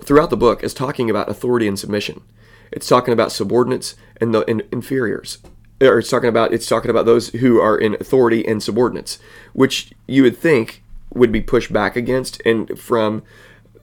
throughout 0.03 0.31
the 0.31 0.35
book, 0.35 0.63
is 0.63 0.73
talking 0.73 1.07
about 1.07 1.29
authority 1.29 1.67
and 1.67 1.77
submission. 1.77 2.23
It's 2.71 2.87
talking 2.87 3.13
about 3.13 3.31
subordinates 3.31 3.95
and 4.19 4.33
the 4.33 4.43
and 4.49 4.63
inferiors 4.71 5.37
or 5.81 5.99
it's 5.99 6.09
talking 6.09 6.29
about 6.29 6.51
it's 6.51 6.67
talking 6.67 6.89
about 6.89 7.05
those 7.05 7.29
who 7.29 7.59
are 7.59 7.77
in 7.77 7.93
authority 7.99 8.43
and 8.47 8.63
subordinates, 8.63 9.19
which 9.53 9.91
you 10.07 10.23
would 10.23 10.37
think 10.37 10.81
would 11.15 11.31
be 11.31 11.41
pushed 11.41 11.73
back 11.73 11.95
against. 11.95 12.41
And 12.45 12.77
from 12.77 13.23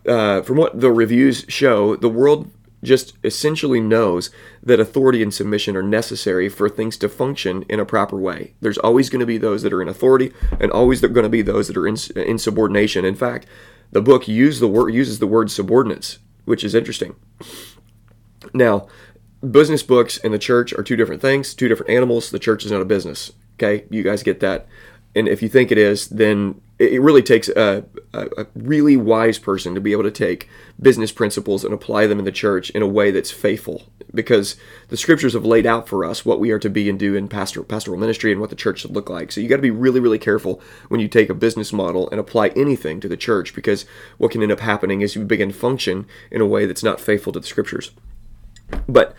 uh, 0.07 0.43
from 0.43 0.57
what 0.57 0.81
the 0.81 0.93
reviews 0.93 1.45
show, 1.49 1.97
the 1.97 2.09
world 2.09 2.51
just 2.85 3.17
essentially 3.23 3.81
knows 3.81 4.31
that 4.63 4.81
authority 4.81 5.23
and 5.23 5.33
submission 5.33 5.77
are 5.77 5.83
necessary 5.83 6.49
for 6.49 6.69
things 6.69 6.97
to 6.97 7.09
function 7.09 7.65
in 7.69 7.79
a 7.79 7.87
proper 7.87 8.17
way. 8.17 8.55
There's 8.61 8.79
always 8.79 9.09
going 9.09 9.21
to 9.21 9.27
be 9.27 9.39
those 9.39 9.63
that 9.63 9.73
are 9.73 9.81
in 9.81 9.89
authority, 9.89 10.33
and 10.59 10.73
always 10.73 11.01
going 11.01 11.15
to 11.23 11.29
be 11.29 11.43
those 11.43 11.69
that 11.69 11.77
are 11.77 11.87
in, 11.87 11.97
in 12.17 12.39
subordination. 12.39 13.05
In 13.05 13.15
fact, 13.15 13.47
the 13.93 14.03
book 14.03 14.27
use 14.27 14.59
the 14.59 14.69
word, 14.69 14.91
uses 14.91 15.21
the 15.21 15.29
word 15.29 15.51
subordinates, 15.51 16.19
which 16.45 16.65
is 16.65 16.75
interesting. 16.75 17.15
Now, 18.53 18.89
business 19.49 19.85
books 19.85 20.19
and 20.19 20.35
the 20.35 20.39
church 20.39 20.73
are 20.73 20.83
two 20.83 20.97
different 20.97 21.23
things, 21.23 21.55
two 21.55 21.69
different 21.69 21.93
animals. 21.93 22.31
The 22.31 22.39
church 22.41 22.65
is 22.65 22.73
not 22.73 22.83
a 22.83 22.87
business. 22.87 23.33
Okay, 23.55 23.85
you 23.91 24.03
guys 24.03 24.25
get 24.25 24.41
that. 24.41 24.67
And 25.15 25.29
if 25.29 25.43
you 25.43 25.49
think 25.49 25.71
it 25.71 25.79
is, 25.79 26.09
then 26.09 26.61
it 26.83 27.01
really 27.01 27.23
takes 27.23 27.49
a, 27.49 27.85
a, 28.13 28.47
really 28.55 28.97
wise 28.97 29.39
person 29.39 29.75
to 29.75 29.81
be 29.81 29.93
able 29.93 30.03
to 30.03 30.11
take 30.11 30.49
business 30.81 31.13
principles 31.13 31.65
and 31.65 31.73
apply 31.73 32.07
them 32.07 32.19
in 32.19 32.25
the 32.25 32.33
church 32.33 32.71
in 32.71 32.83
a 32.83 32.87
way 32.87 33.11
that's 33.11 33.31
faithful 33.31 33.83
because 34.13 34.57
the 34.89 34.97
scriptures 34.97 35.35
have 35.35 35.45
laid 35.45 35.65
out 35.65 35.89
for 35.89 36.05
us 36.05 36.25
what 36.25 36.41
we 36.41 36.51
are 36.51 36.59
to 36.59 36.69
be 36.69 36.91
and 36.91 36.99
do 36.99 37.15
in 37.15 37.29
pastoral, 37.29 37.65
pastoral 37.65 37.97
ministry 37.97 38.33
and 38.33 38.41
what 38.41 38.51
the 38.51 38.57
church 38.57 38.81
should 38.81 38.91
look 38.91 39.09
like. 39.09 39.31
So 39.31 39.41
you 39.41 39.49
got 39.49 39.57
to 39.57 39.63
be 39.63 39.71
really, 39.71 40.01
really 40.01 40.19
careful 40.19 40.61
when 40.89 41.01
you 41.01 41.09
take 41.09 41.31
a 41.31 41.35
business 41.35 41.73
model 41.73 42.11
and 42.11 42.19
apply 42.19 42.49
anything 42.49 43.01
to 43.01 43.09
the 43.09 43.17
church 43.17 43.55
because 43.55 43.87
what 44.19 44.33
can 44.33 44.43
end 44.43 44.53
up 44.53 44.61
happening 44.61 45.01
is 45.01 45.15
you 45.15 45.25
begin 45.25 45.53
function 45.53 46.07
in 46.31 46.41
a 46.41 46.47
way 46.47 46.67
that's 46.67 46.83
not 46.83 47.01
faithful 47.01 47.33
to 47.33 47.41
the 47.41 47.47
scriptures. 47.47 47.93
But 48.89 49.15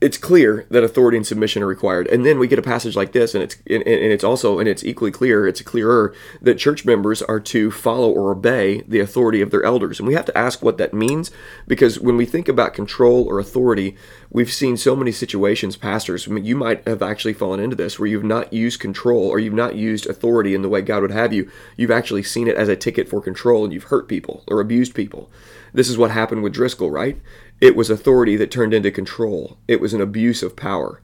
it's 0.00 0.18
clear 0.18 0.66
that 0.70 0.84
authority 0.84 1.16
and 1.16 1.26
submission 1.26 1.62
are 1.62 1.66
required. 1.66 2.06
And 2.08 2.26
then 2.26 2.38
we 2.38 2.46
get 2.46 2.58
a 2.58 2.62
passage 2.62 2.94
like 2.94 3.12
this, 3.12 3.34
and 3.34 3.42
it's 3.42 3.56
and, 3.66 3.82
it's 3.86 4.24
also 4.24 4.58
and 4.58 4.68
it's 4.68 4.84
equally 4.84 5.10
clear, 5.10 5.46
it's 5.46 5.62
clearer 5.62 6.14
that 6.42 6.58
church 6.58 6.84
members 6.84 7.22
are 7.22 7.40
to 7.40 7.70
follow 7.70 8.10
or 8.10 8.32
obey 8.32 8.82
the 8.82 9.00
authority 9.00 9.40
of 9.40 9.50
their 9.50 9.62
elders. 9.62 9.98
And 9.98 10.06
we 10.06 10.12
have 10.12 10.26
to 10.26 10.36
ask 10.36 10.62
what 10.62 10.76
that 10.78 10.92
means 10.92 11.30
because 11.66 11.98
when 11.98 12.18
we 12.18 12.26
think 12.26 12.48
about 12.48 12.74
control 12.74 13.24
or 13.24 13.38
authority, 13.38 13.96
we've 14.30 14.52
seen 14.52 14.76
so 14.76 14.94
many 14.94 15.10
situations, 15.10 15.76
pastors. 15.76 16.28
I 16.28 16.32
mean, 16.32 16.44
you 16.44 16.56
might 16.56 16.86
have 16.86 17.02
actually 17.02 17.32
fallen 17.32 17.60
into 17.60 17.76
this 17.76 17.98
where 17.98 18.08
you've 18.08 18.24
not 18.24 18.52
used 18.52 18.80
control 18.80 19.26
or 19.28 19.38
you've 19.38 19.54
not 19.54 19.76
used 19.76 20.06
authority 20.06 20.54
in 20.54 20.60
the 20.60 20.68
way 20.68 20.82
God 20.82 21.00
would 21.00 21.12
have 21.12 21.32
you. 21.32 21.50
You've 21.78 21.90
actually 21.90 22.24
seen 22.24 22.48
it 22.48 22.56
as 22.56 22.68
a 22.68 22.76
ticket 22.76 23.08
for 23.08 23.22
control, 23.22 23.64
and 23.64 23.72
you've 23.72 23.84
hurt 23.84 24.08
people 24.08 24.44
or 24.48 24.60
abused 24.60 24.94
people. 24.94 25.30
This 25.72 25.88
is 25.88 25.98
what 25.98 26.10
happened 26.10 26.42
with 26.42 26.52
Driscoll, 26.52 26.90
right? 26.90 27.20
It 27.64 27.74
was 27.74 27.88
authority 27.88 28.36
that 28.36 28.50
turned 28.50 28.74
into 28.74 28.90
control. 28.90 29.56
It 29.66 29.80
was 29.80 29.94
an 29.94 30.02
abuse 30.02 30.42
of 30.42 30.54
power. 30.54 31.00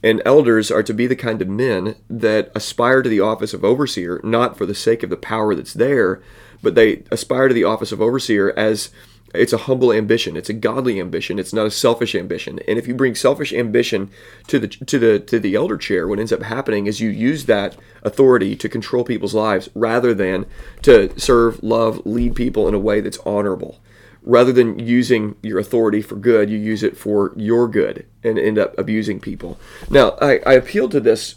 And 0.00 0.22
elders 0.24 0.70
are 0.70 0.84
to 0.84 0.94
be 0.94 1.08
the 1.08 1.16
kind 1.16 1.42
of 1.42 1.48
men 1.48 1.96
that 2.08 2.52
aspire 2.54 3.02
to 3.02 3.08
the 3.08 3.18
office 3.18 3.52
of 3.52 3.64
overseer, 3.64 4.20
not 4.22 4.56
for 4.56 4.64
the 4.64 4.76
sake 4.76 5.02
of 5.02 5.10
the 5.10 5.16
power 5.16 5.56
that's 5.56 5.74
there, 5.74 6.22
but 6.62 6.76
they 6.76 7.02
aspire 7.10 7.48
to 7.48 7.54
the 7.54 7.64
office 7.64 7.90
of 7.90 8.00
overseer 8.00 8.56
as 8.56 8.90
it's 9.34 9.52
a 9.52 9.58
humble 9.66 9.92
ambition. 9.92 10.36
It's 10.36 10.48
a 10.48 10.52
godly 10.52 11.00
ambition. 11.00 11.36
It's 11.36 11.52
not 11.52 11.66
a 11.66 11.70
selfish 11.70 12.14
ambition. 12.14 12.60
And 12.68 12.78
if 12.78 12.86
you 12.86 12.94
bring 12.94 13.16
selfish 13.16 13.52
ambition 13.52 14.08
to 14.46 14.60
the 14.60 14.68
to 14.68 15.00
the 15.00 15.18
to 15.18 15.40
the 15.40 15.56
elder 15.56 15.76
chair, 15.76 16.06
what 16.06 16.20
ends 16.20 16.32
up 16.32 16.42
happening 16.42 16.86
is 16.86 17.00
you 17.00 17.10
use 17.10 17.46
that 17.46 17.76
authority 18.04 18.54
to 18.54 18.68
control 18.68 19.02
people's 19.02 19.34
lives 19.34 19.68
rather 19.74 20.14
than 20.14 20.46
to 20.82 21.18
serve, 21.18 21.60
love, 21.60 22.06
lead 22.06 22.36
people 22.36 22.68
in 22.68 22.74
a 22.74 22.78
way 22.78 23.00
that's 23.00 23.18
honorable. 23.26 23.80
Rather 24.22 24.52
than 24.52 24.78
using 24.78 25.36
your 25.42 25.58
authority 25.58 26.02
for 26.02 26.16
good, 26.16 26.50
you 26.50 26.58
use 26.58 26.82
it 26.82 26.96
for 26.96 27.32
your 27.36 27.68
good 27.68 28.06
and 28.22 28.38
end 28.38 28.58
up 28.58 28.76
abusing 28.78 29.20
people. 29.20 29.58
Now, 29.90 30.16
I, 30.20 30.40
I 30.46 30.52
appealed 30.54 30.90
to 30.92 31.00
this 31.00 31.36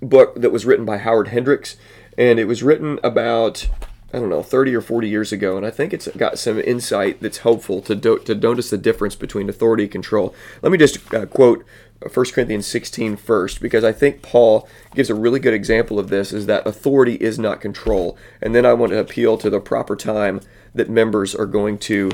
book 0.00 0.34
that 0.36 0.52
was 0.52 0.66
written 0.66 0.84
by 0.84 0.98
Howard 0.98 1.28
Hendricks, 1.28 1.76
and 2.16 2.38
it 2.38 2.44
was 2.44 2.62
written 2.62 3.00
about 3.02 3.68
I 4.14 4.20
don't 4.20 4.28
know, 4.28 4.44
30 4.44 4.76
or 4.76 4.80
40 4.80 5.08
years 5.08 5.32
ago, 5.32 5.56
and 5.56 5.66
I 5.66 5.70
think 5.70 5.92
it's 5.92 6.06
got 6.16 6.38
some 6.38 6.60
insight 6.60 7.20
that's 7.20 7.38
helpful 7.38 7.82
to, 7.82 7.96
do, 7.96 8.20
to 8.20 8.36
notice 8.36 8.70
the 8.70 8.78
difference 8.78 9.16
between 9.16 9.48
authority 9.48 9.82
and 9.82 9.92
control. 9.92 10.32
Let 10.62 10.70
me 10.70 10.78
just 10.78 11.12
uh, 11.12 11.26
quote 11.26 11.66
1 12.00 12.26
Corinthians 12.32 12.66
16 12.66 13.16
first, 13.16 13.60
because 13.60 13.84
I 13.84 13.92
think 13.92 14.22
Paul 14.22 14.68
gives 14.94 15.10
a 15.10 15.14
really 15.14 15.40
good 15.40 15.54
example 15.54 15.98
of 15.98 16.08
this, 16.08 16.32
is 16.32 16.46
that 16.46 16.66
authority 16.66 17.14
is 17.14 17.38
not 17.38 17.60
control. 17.60 18.18
And 18.42 18.54
then 18.54 18.66
I 18.66 18.74
want 18.74 18.92
to 18.92 18.98
appeal 18.98 19.38
to 19.38 19.48
the 19.48 19.60
proper 19.60 19.96
time 19.96 20.40
that 20.74 20.90
members 20.90 21.34
are 21.34 21.46
going 21.46 21.78
to 21.78 22.10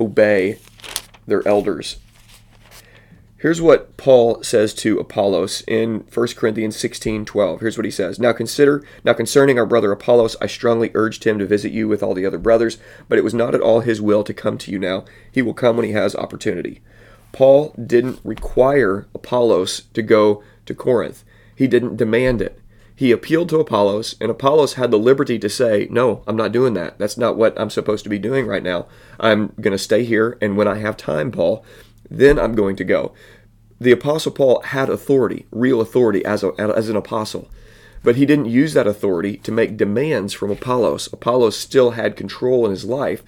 obey 0.00 0.58
their 1.26 1.46
elders 1.46 1.96
Here's 3.38 3.60
what 3.60 3.98
Paul 3.98 4.42
says 4.42 4.72
to 4.76 4.98
Apollos 4.98 5.62
in 5.68 6.06
1 6.12 6.26
Corinthians 6.36 6.74
16 6.74 7.26
12. 7.26 7.60
Here's 7.60 7.76
what 7.76 7.84
he 7.84 7.90
says 7.90 8.18
Now 8.18 8.32
consider, 8.32 8.82
now 9.04 9.12
concerning 9.12 9.58
our 9.58 9.66
brother 9.66 9.92
Apollos, 9.92 10.36
I 10.40 10.46
strongly 10.46 10.90
urged 10.94 11.24
him 11.24 11.38
to 11.38 11.46
visit 11.46 11.70
you 11.70 11.86
with 11.86 12.02
all 12.02 12.14
the 12.14 12.24
other 12.24 12.38
brothers, 12.38 12.78
but 13.10 13.18
it 13.18 13.24
was 13.24 13.34
not 13.34 13.54
at 13.54 13.60
all 13.60 13.80
his 13.80 14.00
will 14.00 14.24
to 14.24 14.32
come 14.32 14.56
to 14.58 14.72
you 14.72 14.78
now. 14.78 15.04
He 15.30 15.42
will 15.42 15.52
come 15.52 15.76
when 15.76 15.84
he 15.84 15.92
has 15.92 16.16
opportunity. 16.16 16.80
Paul 17.32 17.74
didn't 17.84 18.20
require 18.24 19.06
Apollos 19.14 19.82
to 19.94 20.02
go 20.02 20.42
to 20.64 20.74
Corinth, 20.74 21.24
he 21.54 21.66
didn't 21.66 21.96
demand 21.96 22.42
it. 22.42 22.60
He 22.94 23.12
appealed 23.12 23.50
to 23.50 23.60
Apollos, 23.60 24.16
and 24.22 24.30
Apollos 24.30 24.74
had 24.74 24.90
the 24.90 24.98
liberty 24.98 25.38
to 25.40 25.50
say, 25.50 25.86
No, 25.90 26.22
I'm 26.26 26.36
not 26.36 26.50
doing 26.50 26.72
that. 26.74 26.98
That's 26.98 27.18
not 27.18 27.36
what 27.36 27.58
I'm 27.60 27.68
supposed 27.68 28.04
to 28.04 28.10
be 28.10 28.18
doing 28.18 28.46
right 28.46 28.62
now. 28.62 28.86
I'm 29.20 29.48
going 29.60 29.72
to 29.72 29.78
stay 29.78 30.02
here, 30.04 30.38
and 30.40 30.56
when 30.56 30.66
I 30.66 30.76
have 30.78 30.96
time, 30.96 31.30
Paul, 31.30 31.62
then 32.10 32.38
I'm 32.38 32.54
going 32.54 32.74
to 32.76 32.84
go. 32.84 33.12
The 33.78 33.92
Apostle 33.92 34.32
Paul 34.32 34.62
had 34.62 34.88
authority, 34.88 35.44
real 35.50 35.82
authority 35.82 36.24
as, 36.24 36.42
a, 36.42 36.52
as 36.58 36.88
an 36.88 36.96
apostle, 36.96 37.50
but 38.02 38.16
he 38.16 38.24
didn't 38.24 38.46
use 38.46 38.72
that 38.72 38.86
authority 38.86 39.36
to 39.38 39.52
make 39.52 39.76
demands 39.76 40.32
from 40.32 40.50
Apollos. 40.50 41.12
Apollos 41.12 41.58
still 41.58 41.90
had 41.90 42.16
control 42.16 42.64
in 42.64 42.70
his 42.70 42.86
life, 42.86 43.22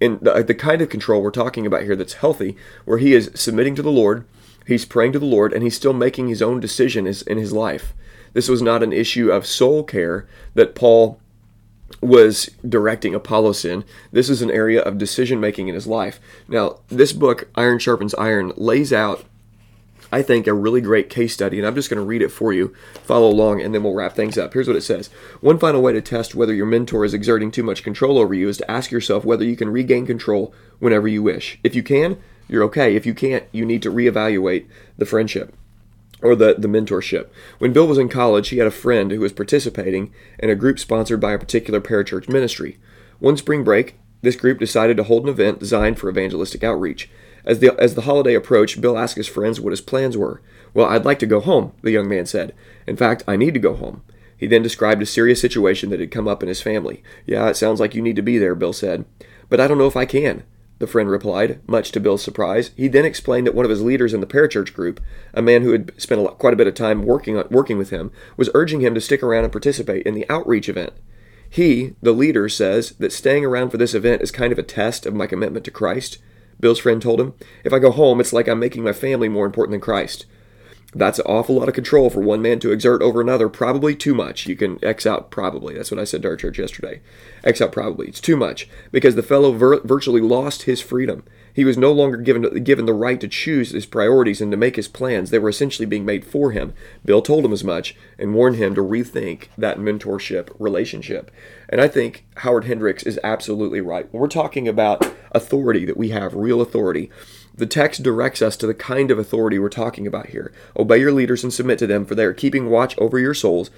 and 0.00 0.20
the, 0.20 0.42
the 0.42 0.54
kind 0.54 0.80
of 0.82 0.88
control 0.88 1.22
we're 1.22 1.30
talking 1.30 1.66
about 1.66 1.82
here 1.82 1.96
that's 1.96 2.14
healthy, 2.14 2.56
where 2.84 2.98
he 2.98 3.14
is 3.14 3.30
submitting 3.34 3.74
to 3.74 3.82
the 3.82 3.90
Lord, 3.90 4.24
he's 4.66 4.84
praying 4.84 5.12
to 5.12 5.18
the 5.18 5.26
Lord, 5.26 5.52
and 5.52 5.62
he's 5.62 5.76
still 5.76 5.92
making 5.92 6.28
his 6.28 6.42
own 6.42 6.60
decision 6.60 7.06
in 7.06 7.38
his 7.38 7.52
life. 7.52 7.92
This 8.32 8.48
was 8.48 8.62
not 8.62 8.82
an 8.82 8.92
issue 8.92 9.30
of 9.30 9.46
soul 9.46 9.82
care 9.82 10.26
that 10.54 10.74
Paul 10.74 11.18
was 12.00 12.48
directing 12.66 13.14
Apollos 13.14 13.64
in. 13.64 13.84
This 14.12 14.30
is 14.30 14.42
an 14.42 14.50
area 14.50 14.80
of 14.80 14.96
decision 14.96 15.40
making 15.40 15.68
in 15.68 15.74
his 15.74 15.86
life. 15.86 16.20
Now, 16.48 16.78
this 16.88 17.12
book, 17.12 17.48
Iron 17.56 17.78
Sharpens 17.78 18.14
Iron, 18.14 18.52
lays 18.56 18.92
out, 18.92 19.24
I 20.12 20.22
think, 20.22 20.46
a 20.46 20.54
really 20.54 20.80
great 20.80 21.08
case 21.08 21.32
study, 21.32 21.58
and 21.58 21.66
I'm 21.66 21.74
just 21.74 21.88
going 21.88 22.00
to 22.00 22.06
read 22.06 22.22
it 22.22 22.30
for 22.30 22.52
you. 22.52 22.74
Follow 23.04 23.28
along, 23.28 23.60
and 23.60 23.74
then 23.74 23.82
we'll 23.82 23.94
wrap 23.94 24.14
things 24.14 24.36
up. 24.36 24.52
Here's 24.52 24.66
what 24.66 24.76
it 24.76 24.82
says 24.82 25.08
One 25.40 25.58
final 25.58 25.82
way 25.82 25.92
to 25.92 26.00
test 26.00 26.34
whether 26.34 26.54
your 26.54 26.66
mentor 26.66 27.04
is 27.04 27.14
exerting 27.14 27.50
too 27.50 27.62
much 27.62 27.82
control 27.82 28.18
over 28.18 28.34
you 28.34 28.48
is 28.48 28.58
to 28.58 28.70
ask 28.70 28.90
yourself 28.90 29.24
whether 29.24 29.44
you 29.44 29.56
can 29.56 29.70
regain 29.70 30.06
control 30.06 30.54
whenever 30.78 31.08
you 31.08 31.22
wish. 31.22 31.58
If 31.62 31.74
you 31.74 31.82
can, 31.82 32.18
you're 32.48 32.64
okay. 32.64 32.96
If 32.96 33.06
you 33.06 33.14
can't, 33.14 33.44
you 33.52 33.64
need 33.64 33.82
to 33.82 33.92
reevaluate 33.92 34.66
the 34.98 35.06
friendship 35.06 35.54
or 36.22 36.34
the, 36.34 36.54
the 36.58 36.68
mentorship. 36.68 37.28
When 37.58 37.72
Bill 37.72 37.86
was 37.86 37.98
in 37.98 38.08
college, 38.08 38.48
he 38.48 38.58
had 38.58 38.66
a 38.66 38.72
friend 38.72 39.10
who 39.10 39.20
was 39.20 39.32
participating 39.32 40.12
in 40.38 40.50
a 40.50 40.54
group 40.54 40.78
sponsored 40.78 41.20
by 41.20 41.32
a 41.32 41.38
particular 41.38 41.80
parachurch 41.80 42.28
ministry. 42.28 42.78
One 43.20 43.36
spring 43.36 43.64
break, 43.64 43.96
this 44.22 44.36
group 44.36 44.58
decided 44.58 44.96
to 44.96 45.04
hold 45.04 45.22
an 45.22 45.28
event 45.28 45.60
designed 45.60 45.98
for 45.98 46.10
evangelistic 46.10 46.62
outreach. 46.62 47.08
As 47.44 47.60
the, 47.60 47.78
as 47.80 47.94
the 47.94 48.02
holiday 48.02 48.34
approached, 48.34 48.80
Bill 48.80 48.98
asked 48.98 49.16
his 49.16 49.28
friends 49.28 49.60
what 49.60 49.72
his 49.72 49.80
plans 49.80 50.16
were. 50.16 50.42
Well, 50.74 50.86
I'd 50.86 51.04
like 51.04 51.18
to 51.20 51.26
go 51.26 51.40
home, 51.40 51.72
the 51.82 51.90
young 51.90 52.08
man 52.08 52.26
said. 52.26 52.54
In 52.86 52.96
fact, 52.96 53.24
I 53.26 53.36
need 53.36 53.54
to 53.54 53.60
go 53.60 53.74
home. 53.74 54.02
He 54.36 54.46
then 54.46 54.62
described 54.62 55.02
a 55.02 55.06
serious 55.06 55.40
situation 55.40 55.90
that 55.90 56.00
had 56.00 56.10
come 56.10 56.28
up 56.28 56.42
in 56.42 56.48
his 56.48 56.62
family. 56.62 57.02
Yeah, 57.26 57.48
it 57.48 57.56
sounds 57.56 57.80
like 57.80 57.94
you 57.94 58.02
need 58.02 58.16
to 58.16 58.22
be 58.22 58.38
there, 58.38 58.54
Bill 58.54 58.72
said. 58.72 59.04
But 59.48 59.60
I 59.60 59.66
don't 59.66 59.78
know 59.78 59.86
if 59.86 59.96
I 59.96 60.06
can 60.06 60.44
the 60.80 60.86
friend 60.86 61.10
replied, 61.10 61.60
much 61.68 61.92
to 61.92 62.00
Bill's 62.00 62.22
surprise. 62.22 62.70
He 62.74 62.88
then 62.88 63.04
explained 63.04 63.46
that 63.46 63.54
one 63.54 63.66
of 63.66 63.70
his 63.70 63.82
leaders 63.82 64.14
in 64.14 64.20
the 64.20 64.26
parachurch 64.26 64.72
group, 64.72 64.98
a 65.34 65.42
man 65.42 65.62
who 65.62 65.72
had 65.72 65.92
spent 66.00 66.22
lot, 66.22 66.38
quite 66.38 66.54
a 66.54 66.56
bit 66.56 66.66
of 66.66 66.74
time 66.74 67.04
working, 67.04 67.36
on, 67.36 67.46
working 67.50 67.76
with 67.76 67.90
him, 67.90 68.10
was 68.38 68.48
urging 68.54 68.80
him 68.80 68.94
to 68.94 69.00
stick 69.00 69.22
around 69.22 69.44
and 69.44 69.52
participate 69.52 70.06
in 70.06 70.14
the 70.14 70.28
outreach 70.30 70.70
event. 70.70 70.94
He, 71.50 71.96
the 72.00 72.12
leader, 72.12 72.48
says 72.48 72.92
that 72.92 73.12
staying 73.12 73.44
around 73.44 73.70
for 73.70 73.76
this 73.76 73.92
event 73.92 74.22
is 74.22 74.30
kind 74.30 74.52
of 74.52 74.58
a 74.58 74.62
test 74.62 75.04
of 75.04 75.14
my 75.14 75.26
commitment 75.26 75.66
to 75.66 75.70
Christ. 75.70 76.16
Bill's 76.60 76.78
friend 76.78 77.00
told 77.00 77.20
him, 77.20 77.34
If 77.64 77.72
I 77.72 77.78
go 77.78 77.90
home, 77.90 78.20
it's 78.20 78.32
like 78.32 78.48
I'm 78.48 78.60
making 78.60 78.84
my 78.84 78.92
family 78.92 79.28
more 79.28 79.46
important 79.46 79.72
than 79.72 79.80
Christ. 79.80 80.26
That's 80.92 81.20
an 81.20 81.26
awful 81.26 81.54
lot 81.54 81.68
of 81.68 81.74
control 81.74 82.10
for 82.10 82.20
one 82.20 82.42
man 82.42 82.58
to 82.60 82.72
exert 82.72 83.00
over 83.00 83.20
another. 83.20 83.48
Probably 83.48 83.94
too 83.94 84.12
much. 84.12 84.48
You 84.48 84.56
can 84.56 84.84
X 84.84 85.06
out 85.06 85.30
probably. 85.30 85.74
That's 85.74 85.90
what 85.90 86.00
I 86.00 86.04
said 86.04 86.22
to 86.22 86.28
our 86.28 86.36
church 86.36 86.58
yesterday. 86.58 87.00
X 87.44 87.60
out 87.60 87.70
probably. 87.70 88.08
It's 88.08 88.20
too 88.20 88.36
much 88.36 88.68
because 88.90 89.14
the 89.14 89.22
fellow 89.22 89.52
vir- 89.52 89.82
virtually 89.82 90.20
lost 90.20 90.62
his 90.62 90.80
freedom. 90.80 91.22
He 91.54 91.64
was 91.64 91.78
no 91.78 91.92
longer 91.92 92.16
given 92.16 92.64
given 92.64 92.86
the 92.86 92.92
right 92.92 93.20
to 93.20 93.28
choose 93.28 93.70
his 93.70 93.86
priorities 93.86 94.40
and 94.40 94.50
to 94.50 94.56
make 94.56 94.74
his 94.74 94.88
plans. 94.88 95.30
They 95.30 95.38
were 95.38 95.48
essentially 95.48 95.86
being 95.86 96.04
made 96.04 96.24
for 96.24 96.50
him. 96.50 96.74
Bill 97.04 97.22
told 97.22 97.44
him 97.44 97.52
as 97.52 97.62
much 97.62 97.96
and 98.18 98.34
warned 98.34 98.56
him 98.56 98.74
to 98.74 98.82
rethink 98.82 99.46
that 99.56 99.78
mentorship 99.78 100.48
relationship. 100.58 101.30
And 101.68 101.80
I 101.80 101.86
think 101.86 102.24
Howard 102.38 102.64
Hendricks 102.64 103.04
is 103.04 103.20
absolutely 103.22 103.80
right. 103.80 104.12
When 104.12 104.20
we're 104.20 104.28
talking 104.28 104.66
about 104.66 105.04
authority 105.32 105.84
that 105.84 105.96
we 105.96 106.10
have, 106.10 106.34
real 106.34 106.60
authority, 106.60 107.10
the 107.54 107.66
text 107.66 108.02
directs 108.02 108.42
us 108.42 108.56
to 108.56 108.66
the 108.66 108.74
kind 108.74 109.10
of 109.10 109.18
authority 109.18 109.58
we're 109.58 109.68
talking 109.68 110.06
about 110.06 110.28
here. 110.28 110.52
Obey 110.76 110.98
your 110.98 111.12
leaders 111.12 111.42
and 111.42 111.52
submit 111.52 111.78
to 111.80 111.86
them, 111.86 112.04
for 112.04 112.14
they 112.14 112.24
are 112.24 112.32
keeping 112.32 112.70
watch 112.70 112.96
over 112.98 113.18
your 113.18 113.34
souls 113.34 113.70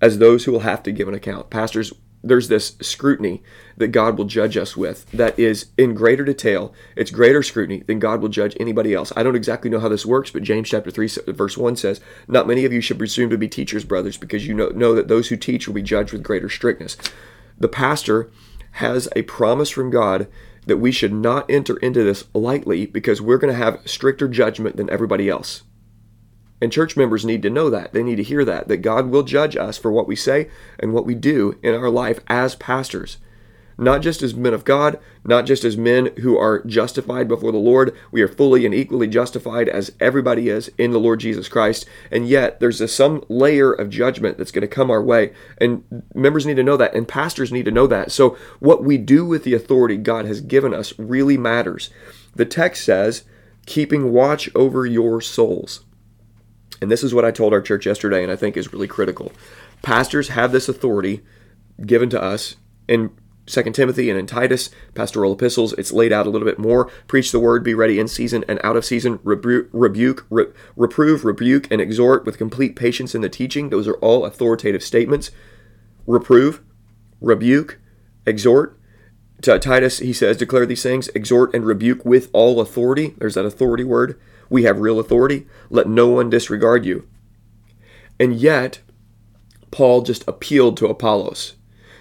as 0.00 0.18
those 0.18 0.44
who 0.44 0.52
will 0.52 0.60
have 0.60 0.82
to 0.82 0.92
give 0.92 1.08
an 1.08 1.14
account. 1.14 1.50
Pastors, 1.50 1.92
there's 2.22 2.48
this 2.48 2.76
scrutiny 2.80 3.42
that 3.76 3.88
God 3.88 4.18
will 4.18 4.26
judge 4.26 4.56
us 4.56 4.76
with 4.76 5.10
that 5.10 5.38
is 5.38 5.66
in 5.78 5.94
greater 5.94 6.24
detail. 6.24 6.74
It's 6.96 7.10
greater 7.10 7.42
scrutiny 7.42 7.82
than 7.86 7.98
God 7.98 8.20
will 8.20 8.28
judge 8.28 8.56
anybody 8.60 8.92
else. 8.92 9.12
I 9.16 9.22
don't 9.22 9.36
exactly 9.36 9.70
know 9.70 9.80
how 9.80 9.88
this 9.88 10.04
works, 10.04 10.30
but 10.30 10.42
James 10.42 10.68
chapter 10.68 10.90
3 10.90 11.08
verse 11.28 11.56
1 11.56 11.76
says, 11.76 12.00
"Not 12.28 12.46
many 12.46 12.64
of 12.66 12.72
you 12.72 12.82
should 12.82 12.98
presume 12.98 13.30
to 13.30 13.38
be 13.38 13.48
teachers, 13.48 13.84
brothers, 13.84 14.18
because 14.18 14.46
you 14.46 14.52
know, 14.52 14.68
know 14.68 14.94
that 14.94 15.08
those 15.08 15.28
who 15.28 15.36
teach 15.36 15.66
will 15.66 15.74
be 15.74 15.82
judged 15.82 16.12
with 16.12 16.22
greater 16.22 16.50
strictness." 16.50 16.98
The 17.58 17.68
pastor 17.68 18.28
has 18.72 19.08
a 19.16 19.22
promise 19.22 19.70
from 19.70 19.90
God 19.90 20.26
that 20.70 20.76
we 20.76 20.92
should 20.92 21.12
not 21.12 21.50
enter 21.50 21.76
into 21.78 22.04
this 22.04 22.28
lightly 22.32 22.86
because 22.86 23.20
we're 23.20 23.38
going 23.38 23.52
to 23.52 23.58
have 23.58 23.82
stricter 23.84 24.28
judgment 24.28 24.76
than 24.76 24.88
everybody 24.88 25.28
else. 25.28 25.64
And 26.62 26.70
church 26.70 26.96
members 26.96 27.24
need 27.24 27.42
to 27.42 27.50
know 27.50 27.70
that. 27.70 27.92
They 27.92 28.04
need 28.04 28.16
to 28.16 28.22
hear 28.22 28.44
that, 28.44 28.68
that 28.68 28.76
God 28.76 29.08
will 29.08 29.24
judge 29.24 29.56
us 29.56 29.78
for 29.78 29.90
what 29.90 30.06
we 30.06 30.14
say 30.14 30.48
and 30.78 30.92
what 30.92 31.06
we 31.06 31.16
do 31.16 31.58
in 31.60 31.74
our 31.74 31.90
life 31.90 32.20
as 32.28 32.54
pastors 32.54 33.18
not 33.80 34.02
just 34.02 34.22
as 34.22 34.34
men 34.34 34.52
of 34.52 34.64
God, 34.64 35.00
not 35.24 35.46
just 35.46 35.64
as 35.64 35.76
men 35.76 36.10
who 36.18 36.36
are 36.36 36.62
justified 36.64 37.26
before 37.26 37.50
the 37.50 37.58
Lord. 37.58 37.96
We 38.12 38.20
are 38.20 38.28
fully 38.28 38.66
and 38.66 38.74
equally 38.74 39.08
justified 39.08 39.70
as 39.70 39.92
everybody 39.98 40.50
is 40.50 40.70
in 40.76 40.90
the 40.90 41.00
Lord 41.00 41.20
Jesus 41.20 41.48
Christ. 41.48 41.86
And 42.10 42.28
yet, 42.28 42.60
there's 42.60 42.92
some 42.92 43.24
layer 43.30 43.72
of 43.72 43.88
judgment 43.88 44.36
that's 44.36 44.52
going 44.52 44.62
to 44.62 44.68
come 44.68 44.90
our 44.90 45.02
way. 45.02 45.32
And 45.58 46.04
members 46.14 46.44
need 46.44 46.56
to 46.56 46.62
know 46.62 46.76
that, 46.76 46.94
and 46.94 47.08
pastors 47.08 47.50
need 47.50 47.64
to 47.64 47.70
know 47.70 47.86
that. 47.86 48.12
So, 48.12 48.36
what 48.58 48.84
we 48.84 48.98
do 48.98 49.24
with 49.24 49.44
the 49.44 49.54
authority 49.54 49.96
God 49.96 50.26
has 50.26 50.42
given 50.42 50.74
us 50.74 50.92
really 50.98 51.38
matters. 51.38 51.88
The 52.36 52.44
text 52.44 52.84
says, 52.84 53.24
keeping 53.64 54.12
watch 54.12 54.50
over 54.54 54.84
your 54.84 55.22
souls. 55.22 55.84
And 56.82 56.90
this 56.90 57.02
is 57.02 57.14
what 57.14 57.24
I 57.24 57.30
told 57.30 57.54
our 57.54 57.62
church 57.62 57.86
yesterday, 57.86 58.22
and 58.22 58.30
I 58.30 58.36
think 58.36 58.56
is 58.56 58.72
really 58.72 58.88
critical. 58.88 59.32
Pastors 59.82 60.28
have 60.28 60.52
this 60.52 60.68
authority 60.68 61.22
given 61.86 62.10
to 62.10 62.22
us 62.22 62.56
in 62.86 63.10
Second 63.46 63.72
Timothy 63.72 64.08
and 64.10 64.18
in 64.18 64.26
Titus, 64.26 64.70
pastoral 64.94 65.32
epistles, 65.32 65.72
it's 65.72 65.92
laid 65.92 66.12
out 66.12 66.26
a 66.26 66.30
little 66.30 66.46
bit 66.46 66.58
more. 66.58 66.90
Preach 67.08 67.32
the 67.32 67.40
word, 67.40 67.64
be 67.64 67.74
ready 67.74 67.98
in 67.98 68.06
season 68.06 68.44
and 68.46 68.60
out 68.62 68.76
of 68.76 68.84
season, 68.84 69.18
rebu- 69.24 69.68
rebuke, 69.72 70.24
re- 70.30 70.46
reprove, 70.76 71.24
rebuke, 71.24 71.66
and 71.70 71.80
exhort 71.80 72.24
with 72.24 72.38
complete 72.38 72.76
patience 72.76 73.14
in 73.14 73.22
the 73.22 73.28
teaching. 73.28 73.70
Those 73.70 73.88
are 73.88 73.96
all 73.96 74.24
authoritative 74.24 74.84
statements. 74.84 75.32
Reprove, 76.06 76.62
rebuke, 77.20 77.80
exhort. 78.24 78.78
to 79.42 79.58
Titus, 79.58 79.98
he 79.98 80.12
says, 80.12 80.36
declare 80.36 80.66
these 80.66 80.82
things, 80.82 81.08
exhort 81.08 81.52
and 81.54 81.64
rebuke 81.64 82.04
with 82.04 82.30
all 82.32 82.60
authority. 82.60 83.14
There's 83.18 83.34
that 83.34 83.46
authority 83.46 83.84
word. 83.84 84.20
We 84.48 84.62
have 84.64 84.80
real 84.80 85.00
authority. 85.00 85.46
Let 85.70 85.88
no 85.88 86.08
one 86.08 86.30
disregard 86.30 86.84
you. 86.84 87.08
And 88.18 88.34
yet, 88.34 88.80
Paul 89.70 90.02
just 90.02 90.28
appealed 90.28 90.76
to 90.76 90.86
Apollos. 90.86 91.54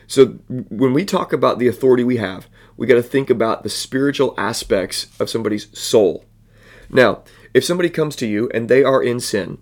So 0.10 0.26
when 0.50 0.92
we 0.92 1.06
talk 1.06 1.32
about 1.32 1.60
the 1.60 1.68
authority 1.68 2.04
we 2.04 2.18
have, 2.18 2.48
we 2.76 2.88
got 2.88 2.96
to 2.96 3.04
think 3.04 3.30
about 3.30 3.62
the 3.62 3.70
spiritual 3.70 4.34
aspects 4.40 5.06
of 5.20 5.30
somebody's 5.30 5.70
soul. 5.78 6.26
Now, 6.90 7.24
if 7.54 7.64
somebody 7.64 7.92
comes 7.92 8.16
to 8.16 8.26
you 8.28 8.50
and 8.52 8.68
they 8.68 8.84
are 8.84 9.04
in 9.04 9.20
sin, 9.20 9.60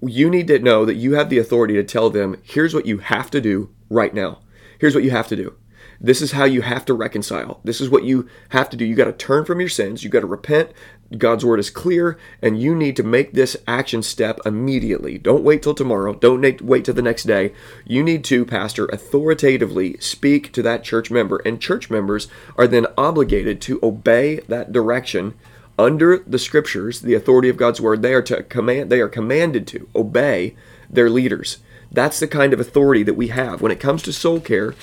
you 0.00 0.30
need 0.30 0.46
to 0.46 0.60
know 0.60 0.84
that 0.84 0.94
you 0.94 1.14
have 1.14 1.28
the 1.28 1.38
authority 1.38 1.74
to 1.74 1.82
tell 1.82 2.08
them, 2.08 2.36
here's 2.44 2.72
what 2.72 2.86
you 2.86 2.98
have 2.98 3.32
to 3.32 3.40
do 3.40 3.74
right 3.90 4.14
now. 4.14 4.42
Here's 4.78 4.94
what 4.94 5.02
you 5.02 5.10
have 5.10 5.26
to 5.26 5.36
do. 5.36 5.56
This 6.04 6.20
is 6.20 6.32
how 6.32 6.44
you 6.44 6.62
have 6.62 6.84
to 6.86 6.94
reconcile. 6.94 7.60
This 7.62 7.80
is 7.80 7.88
what 7.88 8.02
you 8.02 8.28
have 8.48 8.68
to 8.70 8.76
do. 8.76 8.84
You 8.84 8.96
got 8.96 9.04
to 9.04 9.12
turn 9.12 9.44
from 9.44 9.60
your 9.60 9.68
sins. 9.68 10.02
You 10.02 10.10
got 10.10 10.20
to 10.20 10.26
repent. 10.26 10.72
God's 11.16 11.44
word 11.44 11.60
is 11.60 11.70
clear, 11.70 12.18
and 12.40 12.60
you 12.60 12.74
need 12.74 12.96
to 12.96 13.04
make 13.04 13.32
this 13.32 13.56
action 13.68 14.02
step 14.02 14.40
immediately. 14.44 15.16
Don't 15.16 15.44
wait 15.44 15.62
till 15.62 15.74
tomorrow. 15.74 16.14
Don't 16.14 16.60
wait 16.60 16.86
till 16.86 16.94
the 16.94 17.02
next 17.02 17.24
day. 17.24 17.52
You 17.86 18.02
need 18.02 18.24
to, 18.24 18.44
Pastor, 18.44 18.86
authoritatively 18.86 19.96
speak 20.00 20.52
to 20.54 20.62
that 20.62 20.82
church 20.82 21.10
member, 21.10 21.36
and 21.44 21.60
church 21.60 21.88
members 21.88 22.26
are 22.56 22.66
then 22.66 22.86
obligated 22.98 23.60
to 23.62 23.78
obey 23.80 24.40
that 24.48 24.72
direction 24.72 25.34
under 25.78 26.18
the 26.26 26.38
scriptures, 26.38 27.00
the 27.00 27.14
authority 27.14 27.48
of 27.48 27.56
God's 27.56 27.80
word. 27.80 28.02
They 28.02 28.14
are 28.14 28.22
to 28.22 28.42
command. 28.42 28.90
They 28.90 29.00
are 29.00 29.08
commanded 29.08 29.68
to 29.68 29.88
obey 29.94 30.56
their 30.90 31.10
leaders. 31.10 31.58
That's 31.92 32.18
the 32.18 32.28
kind 32.28 32.52
of 32.52 32.60
authority 32.60 33.02
that 33.04 33.14
we 33.14 33.28
have 33.28 33.60
when 33.60 33.70
it 33.70 33.80
comes 33.80 34.02
to 34.02 34.12
soul 34.12 34.40
care 34.40 34.74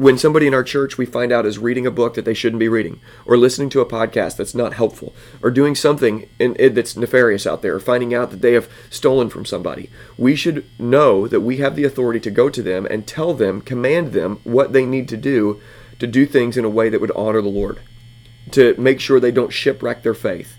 when 0.00 0.16
somebody 0.16 0.46
in 0.46 0.54
our 0.54 0.64
church 0.64 0.96
we 0.96 1.04
find 1.04 1.30
out 1.30 1.44
is 1.44 1.58
reading 1.58 1.86
a 1.86 1.90
book 1.90 2.14
that 2.14 2.24
they 2.24 2.32
shouldn't 2.32 2.58
be 2.58 2.70
reading, 2.70 2.98
or 3.26 3.36
listening 3.36 3.68
to 3.68 3.82
a 3.82 3.86
podcast 3.86 4.34
that's 4.34 4.54
not 4.54 4.72
helpful, 4.72 5.14
or 5.42 5.50
doing 5.50 5.74
something 5.74 6.26
in, 6.38 6.54
in, 6.54 6.72
that's 6.72 6.96
nefarious 6.96 7.46
out 7.46 7.60
there, 7.60 7.74
or 7.74 7.80
finding 7.80 8.14
out 8.14 8.30
that 8.30 8.40
they 8.40 8.54
have 8.54 8.70
stolen 8.88 9.28
from 9.28 9.44
somebody, 9.44 9.90
we 10.16 10.34
should 10.34 10.64
know 10.80 11.28
that 11.28 11.42
we 11.42 11.58
have 11.58 11.76
the 11.76 11.84
authority 11.84 12.18
to 12.18 12.30
go 12.30 12.48
to 12.48 12.62
them 12.62 12.86
and 12.86 13.06
tell 13.06 13.34
them, 13.34 13.60
command 13.60 14.14
them 14.14 14.40
what 14.42 14.72
they 14.72 14.86
need 14.86 15.06
to 15.06 15.18
do 15.18 15.60
to 15.98 16.06
do 16.06 16.24
things 16.24 16.56
in 16.56 16.64
a 16.64 16.70
way 16.70 16.88
that 16.88 17.02
would 17.02 17.12
honor 17.14 17.42
the 17.42 17.50
Lord, 17.50 17.78
to 18.52 18.74
make 18.78 19.00
sure 19.00 19.20
they 19.20 19.30
don't 19.30 19.52
shipwreck 19.52 20.02
their 20.02 20.14
faith. 20.14 20.56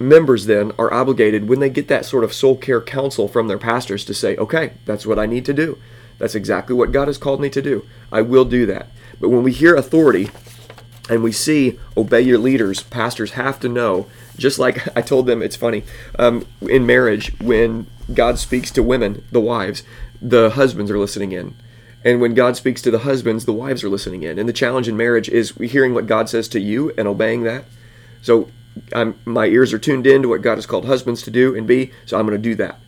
Members 0.00 0.46
then 0.46 0.72
are 0.80 0.92
obligated 0.92 1.48
when 1.48 1.60
they 1.60 1.70
get 1.70 1.86
that 1.86 2.04
sort 2.04 2.24
of 2.24 2.32
soul 2.34 2.56
care 2.56 2.80
counsel 2.80 3.28
from 3.28 3.46
their 3.46 3.56
pastors 3.56 4.04
to 4.06 4.14
say, 4.14 4.36
okay, 4.36 4.72
that's 4.84 5.06
what 5.06 5.20
I 5.20 5.26
need 5.26 5.44
to 5.44 5.54
do. 5.54 5.78
That's 6.18 6.34
exactly 6.34 6.74
what 6.74 6.92
God 6.92 7.08
has 7.08 7.18
called 7.18 7.40
me 7.40 7.48
to 7.50 7.62
do. 7.62 7.86
I 8.12 8.22
will 8.22 8.44
do 8.44 8.66
that. 8.66 8.88
But 9.20 9.30
when 9.30 9.42
we 9.42 9.52
hear 9.52 9.74
authority 9.74 10.30
and 11.08 11.22
we 11.22 11.32
see 11.32 11.78
obey 11.96 12.20
your 12.20 12.38
leaders, 12.38 12.82
pastors 12.82 13.32
have 13.32 13.58
to 13.60 13.68
know, 13.68 14.06
just 14.36 14.58
like 14.58 14.86
I 14.96 15.02
told 15.02 15.26
them, 15.26 15.42
it's 15.42 15.56
funny, 15.56 15.84
um, 16.18 16.46
in 16.62 16.86
marriage, 16.86 17.38
when 17.40 17.86
God 18.12 18.38
speaks 18.38 18.70
to 18.72 18.82
women, 18.82 19.24
the 19.30 19.40
wives, 19.40 19.82
the 20.20 20.50
husbands 20.50 20.90
are 20.90 20.98
listening 20.98 21.32
in. 21.32 21.54
And 22.04 22.20
when 22.20 22.34
God 22.34 22.56
speaks 22.56 22.80
to 22.82 22.90
the 22.90 23.00
husbands, 23.00 23.44
the 23.44 23.52
wives 23.52 23.82
are 23.82 23.88
listening 23.88 24.22
in. 24.22 24.38
And 24.38 24.48
the 24.48 24.52
challenge 24.52 24.88
in 24.88 24.96
marriage 24.96 25.28
is 25.28 25.50
hearing 25.56 25.94
what 25.94 26.06
God 26.06 26.28
says 26.28 26.48
to 26.48 26.60
you 26.60 26.92
and 26.96 27.08
obeying 27.08 27.42
that. 27.42 27.64
So 28.22 28.48
I'm, 28.92 29.18
my 29.24 29.46
ears 29.46 29.72
are 29.72 29.78
tuned 29.78 30.06
in 30.06 30.22
to 30.22 30.28
what 30.28 30.42
God 30.42 30.54
has 30.56 30.66
called 30.66 30.84
husbands 30.84 31.22
to 31.22 31.30
do 31.30 31.56
and 31.56 31.66
be, 31.66 31.92
so 32.06 32.18
I'm 32.18 32.26
going 32.26 32.40
to 32.40 32.42
do 32.42 32.54
that 32.56 32.78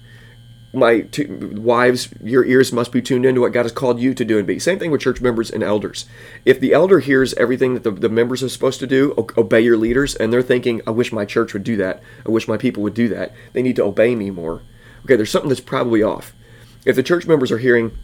my 0.72 1.06
wives, 1.20 2.08
your 2.22 2.44
ears 2.44 2.72
must 2.72 2.92
be 2.92 3.02
tuned 3.02 3.26
into 3.26 3.40
what 3.40 3.52
God 3.52 3.64
has 3.64 3.72
called 3.72 4.00
you 4.00 4.14
to 4.14 4.24
do 4.24 4.38
and 4.38 4.46
be. 4.46 4.58
Same 4.58 4.78
thing 4.78 4.90
with 4.90 5.00
church 5.00 5.20
members 5.20 5.50
and 5.50 5.62
elders. 5.62 6.06
If 6.44 6.60
the 6.60 6.72
elder 6.72 7.00
hears 7.00 7.34
everything 7.34 7.74
that 7.74 7.82
the, 7.82 7.90
the 7.90 8.08
members 8.08 8.42
are 8.42 8.48
supposed 8.48 8.78
to 8.80 8.86
do, 8.86 9.14
obey 9.36 9.60
your 9.62 9.76
leaders, 9.76 10.14
and 10.14 10.32
they're 10.32 10.42
thinking, 10.42 10.80
I 10.86 10.90
wish 10.90 11.12
my 11.12 11.24
church 11.24 11.52
would 11.52 11.64
do 11.64 11.76
that, 11.78 12.02
I 12.24 12.30
wish 12.30 12.46
my 12.46 12.56
people 12.56 12.82
would 12.84 12.94
do 12.94 13.08
that, 13.08 13.34
they 13.52 13.62
need 13.62 13.76
to 13.76 13.84
obey 13.84 14.14
me 14.14 14.30
more. 14.30 14.62
Okay, 15.04 15.16
there's 15.16 15.30
something 15.30 15.48
that's 15.48 15.60
probably 15.60 16.02
off. 16.02 16.34
If 16.84 16.96
the 16.96 17.02
church 17.02 17.26
members 17.26 17.50
are 17.50 17.58
hearing, 17.58 17.96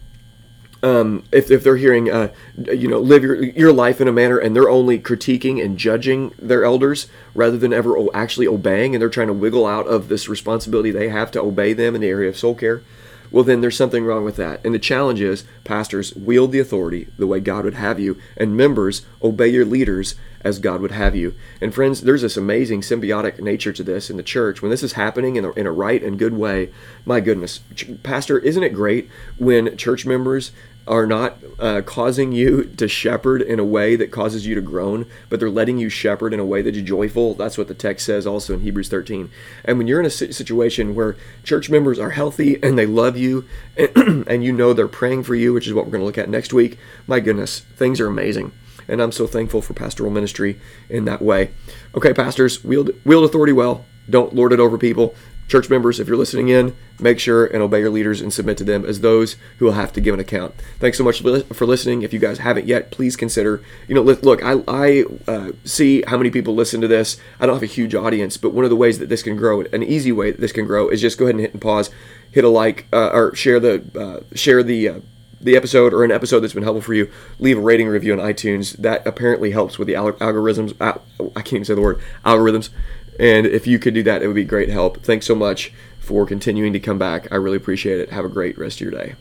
um, 0.83 1.25
if, 1.33 1.51
if 1.51 1.63
they're 1.63 1.77
hearing, 1.77 2.11
uh, 2.11 2.33
you 2.57 2.89
know, 2.89 2.99
live 2.99 3.23
your, 3.23 3.43
your 3.43 3.73
life 3.73 4.01
in 4.01 4.09
a 4.09 4.13
manner 4.13 4.39
and 4.39 4.55
they're 4.55 4.69
only 4.69 4.99
critiquing 4.99 5.65
and 5.65 5.79
judging 5.79 6.33
their 6.39 6.65
elders 6.65 7.09
rather 7.35 7.57
than 7.57 7.73
ever 7.73 7.97
actually 8.15 8.47
obeying 8.47 8.95
and 8.95 9.03
they're 9.03 9.09
trying 9.09 9.27
to 9.27 9.33
wiggle 9.33 9.67
out 9.67 9.87
of 9.87 10.09
this 10.09 10.29
responsibility 10.29 10.91
they 10.91 11.09
have 11.09 11.31
to 11.33 11.41
obey 11.41 11.73
them 11.73 11.95
in 11.95 12.01
the 12.01 12.09
area 12.09 12.29
of 12.29 12.37
soul 12.37 12.55
care, 12.55 12.83
well, 13.31 13.45
then 13.45 13.61
there's 13.61 13.77
something 13.77 14.05
wrong 14.05 14.25
with 14.25 14.37
that. 14.37 14.65
And 14.65 14.75
the 14.75 14.79
challenge 14.79 15.21
is 15.21 15.45
pastors 15.65 16.15
wield 16.15 16.53
the 16.53 16.59
authority 16.59 17.09
the 17.19 17.27
way 17.27 17.41
God 17.41 17.65
would 17.65 17.75
have 17.75 17.99
you, 18.01 18.19
and 18.37 18.57
members 18.57 19.05
obey 19.23 19.49
your 19.49 19.65
leaders 19.65 20.15
as 20.41 20.61
God 20.61 20.81
would 20.81 20.93
have 20.93 21.17
you. 21.17 21.35
And 21.61 21.75
friends, 21.75 22.03
there's 22.03 22.23
this 22.23 22.37
amazing 22.37 22.83
symbiotic 22.83 23.41
nature 23.41 23.73
to 23.73 23.83
this 23.83 24.11
in 24.11 24.17
the 24.17 24.23
church. 24.23 24.63
When 24.63 24.71
this 24.71 24.85
is 24.85 24.93
happening 24.93 25.37
in 25.37 25.45
a, 25.45 25.51
in 25.53 25.67
a 25.67 25.73
right 25.73 26.03
and 26.03 26.19
good 26.19 26.35
way, 26.35 26.71
my 27.05 27.21
goodness, 27.21 27.61
Pastor, 28.05 28.39
isn't 28.39 28.63
it 28.63 28.71
great 28.71 29.11
when 29.39 29.77
church 29.77 30.07
members 30.07 30.53
are 30.87 31.07
not 31.07 31.39
uh, 31.59 31.83
causing 31.83 32.33
you 32.33 32.65
to 32.65 32.87
shepherd 32.87 33.43
in 33.43 33.59
a 33.59 33.65
way 33.65 33.97
that 33.97 34.13
causes 34.13 34.47
you 34.47 34.55
to 34.55 34.61
groan, 34.61 35.07
but 35.29 35.41
they're 35.41 35.51
letting 35.51 35.79
you 35.79 35.89
shepherd 35.89 36.33
in 36.33 36.41
a 36.41 36.45
way 36.45 36.63
that's 36.63 36.81
joyful. 36.81 37.35
That's 37.35 37.59
what 37.59 37.69
the 37.69 37.75
text 37.75 38.07
says 38.07 38.27
also 38.27 38.55
in 38.55 38.61
Hebrews 38.61 38.89
13. 38.89 39.31
And 39.65 39.79
when 39.79 39.87
you're 39.87 40.01
in 40.01 40.07
a 40.07 40.11
situation 40.11 40.95
where 40.95 41.17
church 41.43 41.69
members 41.69 41.99
are 41.99 42.11
healthy 42.11 42.63
and 42.63 42.79
they 42.79 42.87
love 42.87 43.17
you 43.17 43.45
and 43.77 44.45
you 44.45 44.53
know 44.53 44.73
they're 44.73 44.89
praying 44.89 45.25
for 45.25 45.35
you, 45.35 45.53
which 45.53 45.67
is 45.67 45.75
what 45.75 45.87
we're 45.87 45.93
going 45.93 46.03
to 46.03 46.07
look 46.07 46.19
at 46.19 46.29
next 46.29 46.53
week, 46.53 46.79
my 47.07 47.21
goodness, 47.21 47.61
things 47.61 48.01
are 48.01 48.07
amazing. 48.07 48.53
And 48.89 49.03
I'm 49.03 49.13
so 49.13 49.27
thankful 49.27 49.63
for 49.63 49.75
pastoral 49.75 50.13
ministry 50.13 50.61
in 50.89 51.07
that 51.07 51.21
way. 51.21 51.51
Okay, 51.97 52.15
pastors, 52.15 52.63
wield, 52.63 52.91
wield 53.05 53.25
authority 53.25 53.53
well. 53.53 53.85
Don't 54.09 54.35
lord 54.35 54.53
it 54.53 54.61
over 54.61 54.79
people. 54.79 55.15
Church 55.49 55.71
members, 55.71 56.01
if 56.01 56.09
you're 56.09 56.17
listening 56.17 56.49
in, 56.49 56.77
make 56.99 57.21
sure 57.21 57.47
and 57.47 57.63
obey 57.63 57.79
your 57.79 57.91
leaders 57.91 58.21
and 58.21 58.33
submit 58.33 58.59
to 58.59 58.65
them 58.65 58.85
as 58.85 59.01
those 59.01 59.37
who 59.59 59.67
will 59.67 59.75
have 59.75 59.93
to 59.93 60.01
give 60.01 60.13
an 60.13 60.19
account. 60.19 60.53
Thanks 60.81 60.99
so 60.99 61.05
much 61.05 61.21
for 61.21 61.67
listening. 61.67 62.03
If 62.03 62.13
you 62.13 62.19
guys 62.19 62.39
haven't 62.39 62.67
yet, 62.67 62.91
please 62.91 63.15
consider. 63.15 63.63
You 63.87 63.95
know, 63.95 64.03
look, 64.03 64.43
I, 64.43 64.63
I 64.67 65.05
uh, 65.29 65.53
see 65.65 66.03
how 66.09 66.17
many 66.17 66.31
people 66.31 66.57
listen 66.57 66.81
to 66.81 66.89
this. 66.89 67.17
I 67.39 67.47
don't 67.47 67.55
have 67.55 67.63
a 67.63 67.67
huge 67.67 67.95
audience, 67.95 68.37
but 68.37 68.55
one 68.55 68.65
of 68.65 68.71
the 68.71 68.77
ways 68.77 68.99
that 68.99 69.09
this 69.09 69.23
can 69.23 69.37
grow, 69.37 69.61
an 69.61 69.85
easy 69.85 70.11
way 70.11 70.33
that 70.33 70.41
this 70.41 70.51
can 70.51 70.67
grow, 70.67 70.89
is 70.89 71.01
just 71.01 71.17
go 71.17 71.27
ahead 71.27 71.37
and 71.37 71.43
hit 71.43 71.53
and 71.53 71.63
pause, 71.63 71.91
hit 72.33 72.43
a 72.43 72.49
like, 72.49 72.87
uh, 72.93 73.11
or 73.13 73.33
share 73.37 73.61
the 73.61 73.85
uh, 73.97 74.35
share 74.35 74.65
the 74.65 74.89
uh, 74.89 75.01
the 75.41 75.57
episode 75.57 75.95
or 75.95 76.03
an 76.03 76.11
episode 76.11 76.41
that's 76.41 76.55
been 76.55 76.65
helpful 76.65 76.83
for 76.83 76.95
you, 76.95 77.09
leave 77.39 77.59
a 77.59 77.61
rating 77.61 77.87
review 77.87 78.13
on 78.13 78.19
iTunes. 78.19 78.77
That 78.79 79.07
apparently 79.07 79.53
helps 79.53 79.79
with 79.79 79.87
the 79.87 79.95
algorithms. 79.95 80.75
I 80.81 81.41
can't 81.43 81.53
even 81.53 81.65
say 81.65 81.75
the 81.75 81.83
word 81.83 82.01
algorithms. 82.25 82.71
And 83.19 83.47
if 83.47 83.67
you 83.67 83.79
could 83.79 83.95
do 83.95 84.03
that, 84.05 84.23
it 84.23 84.27
would 84.27 84.37
be 84.37 84.45
great 84.45 84.69
help. 84.69 85.03
Thanks 85.03 85.27
so 85.27 85.35
much 85.35 85.73
for 85.99 86.27
continuing 86.27 86.73
to 86.73 86.81
come 86.81 86.99
back. 86.99 87.27
I 87.33 87.37
really 87.37 87.57
appreciate 87.57 88.01
it. 88.01 88.11
Have 88.11 88.25
a 88.25 88.29
great 88.29 88.59
rest 88.59 88.81
of 88.81 88.83
your 88.83 88.91
day. 88.93 89.15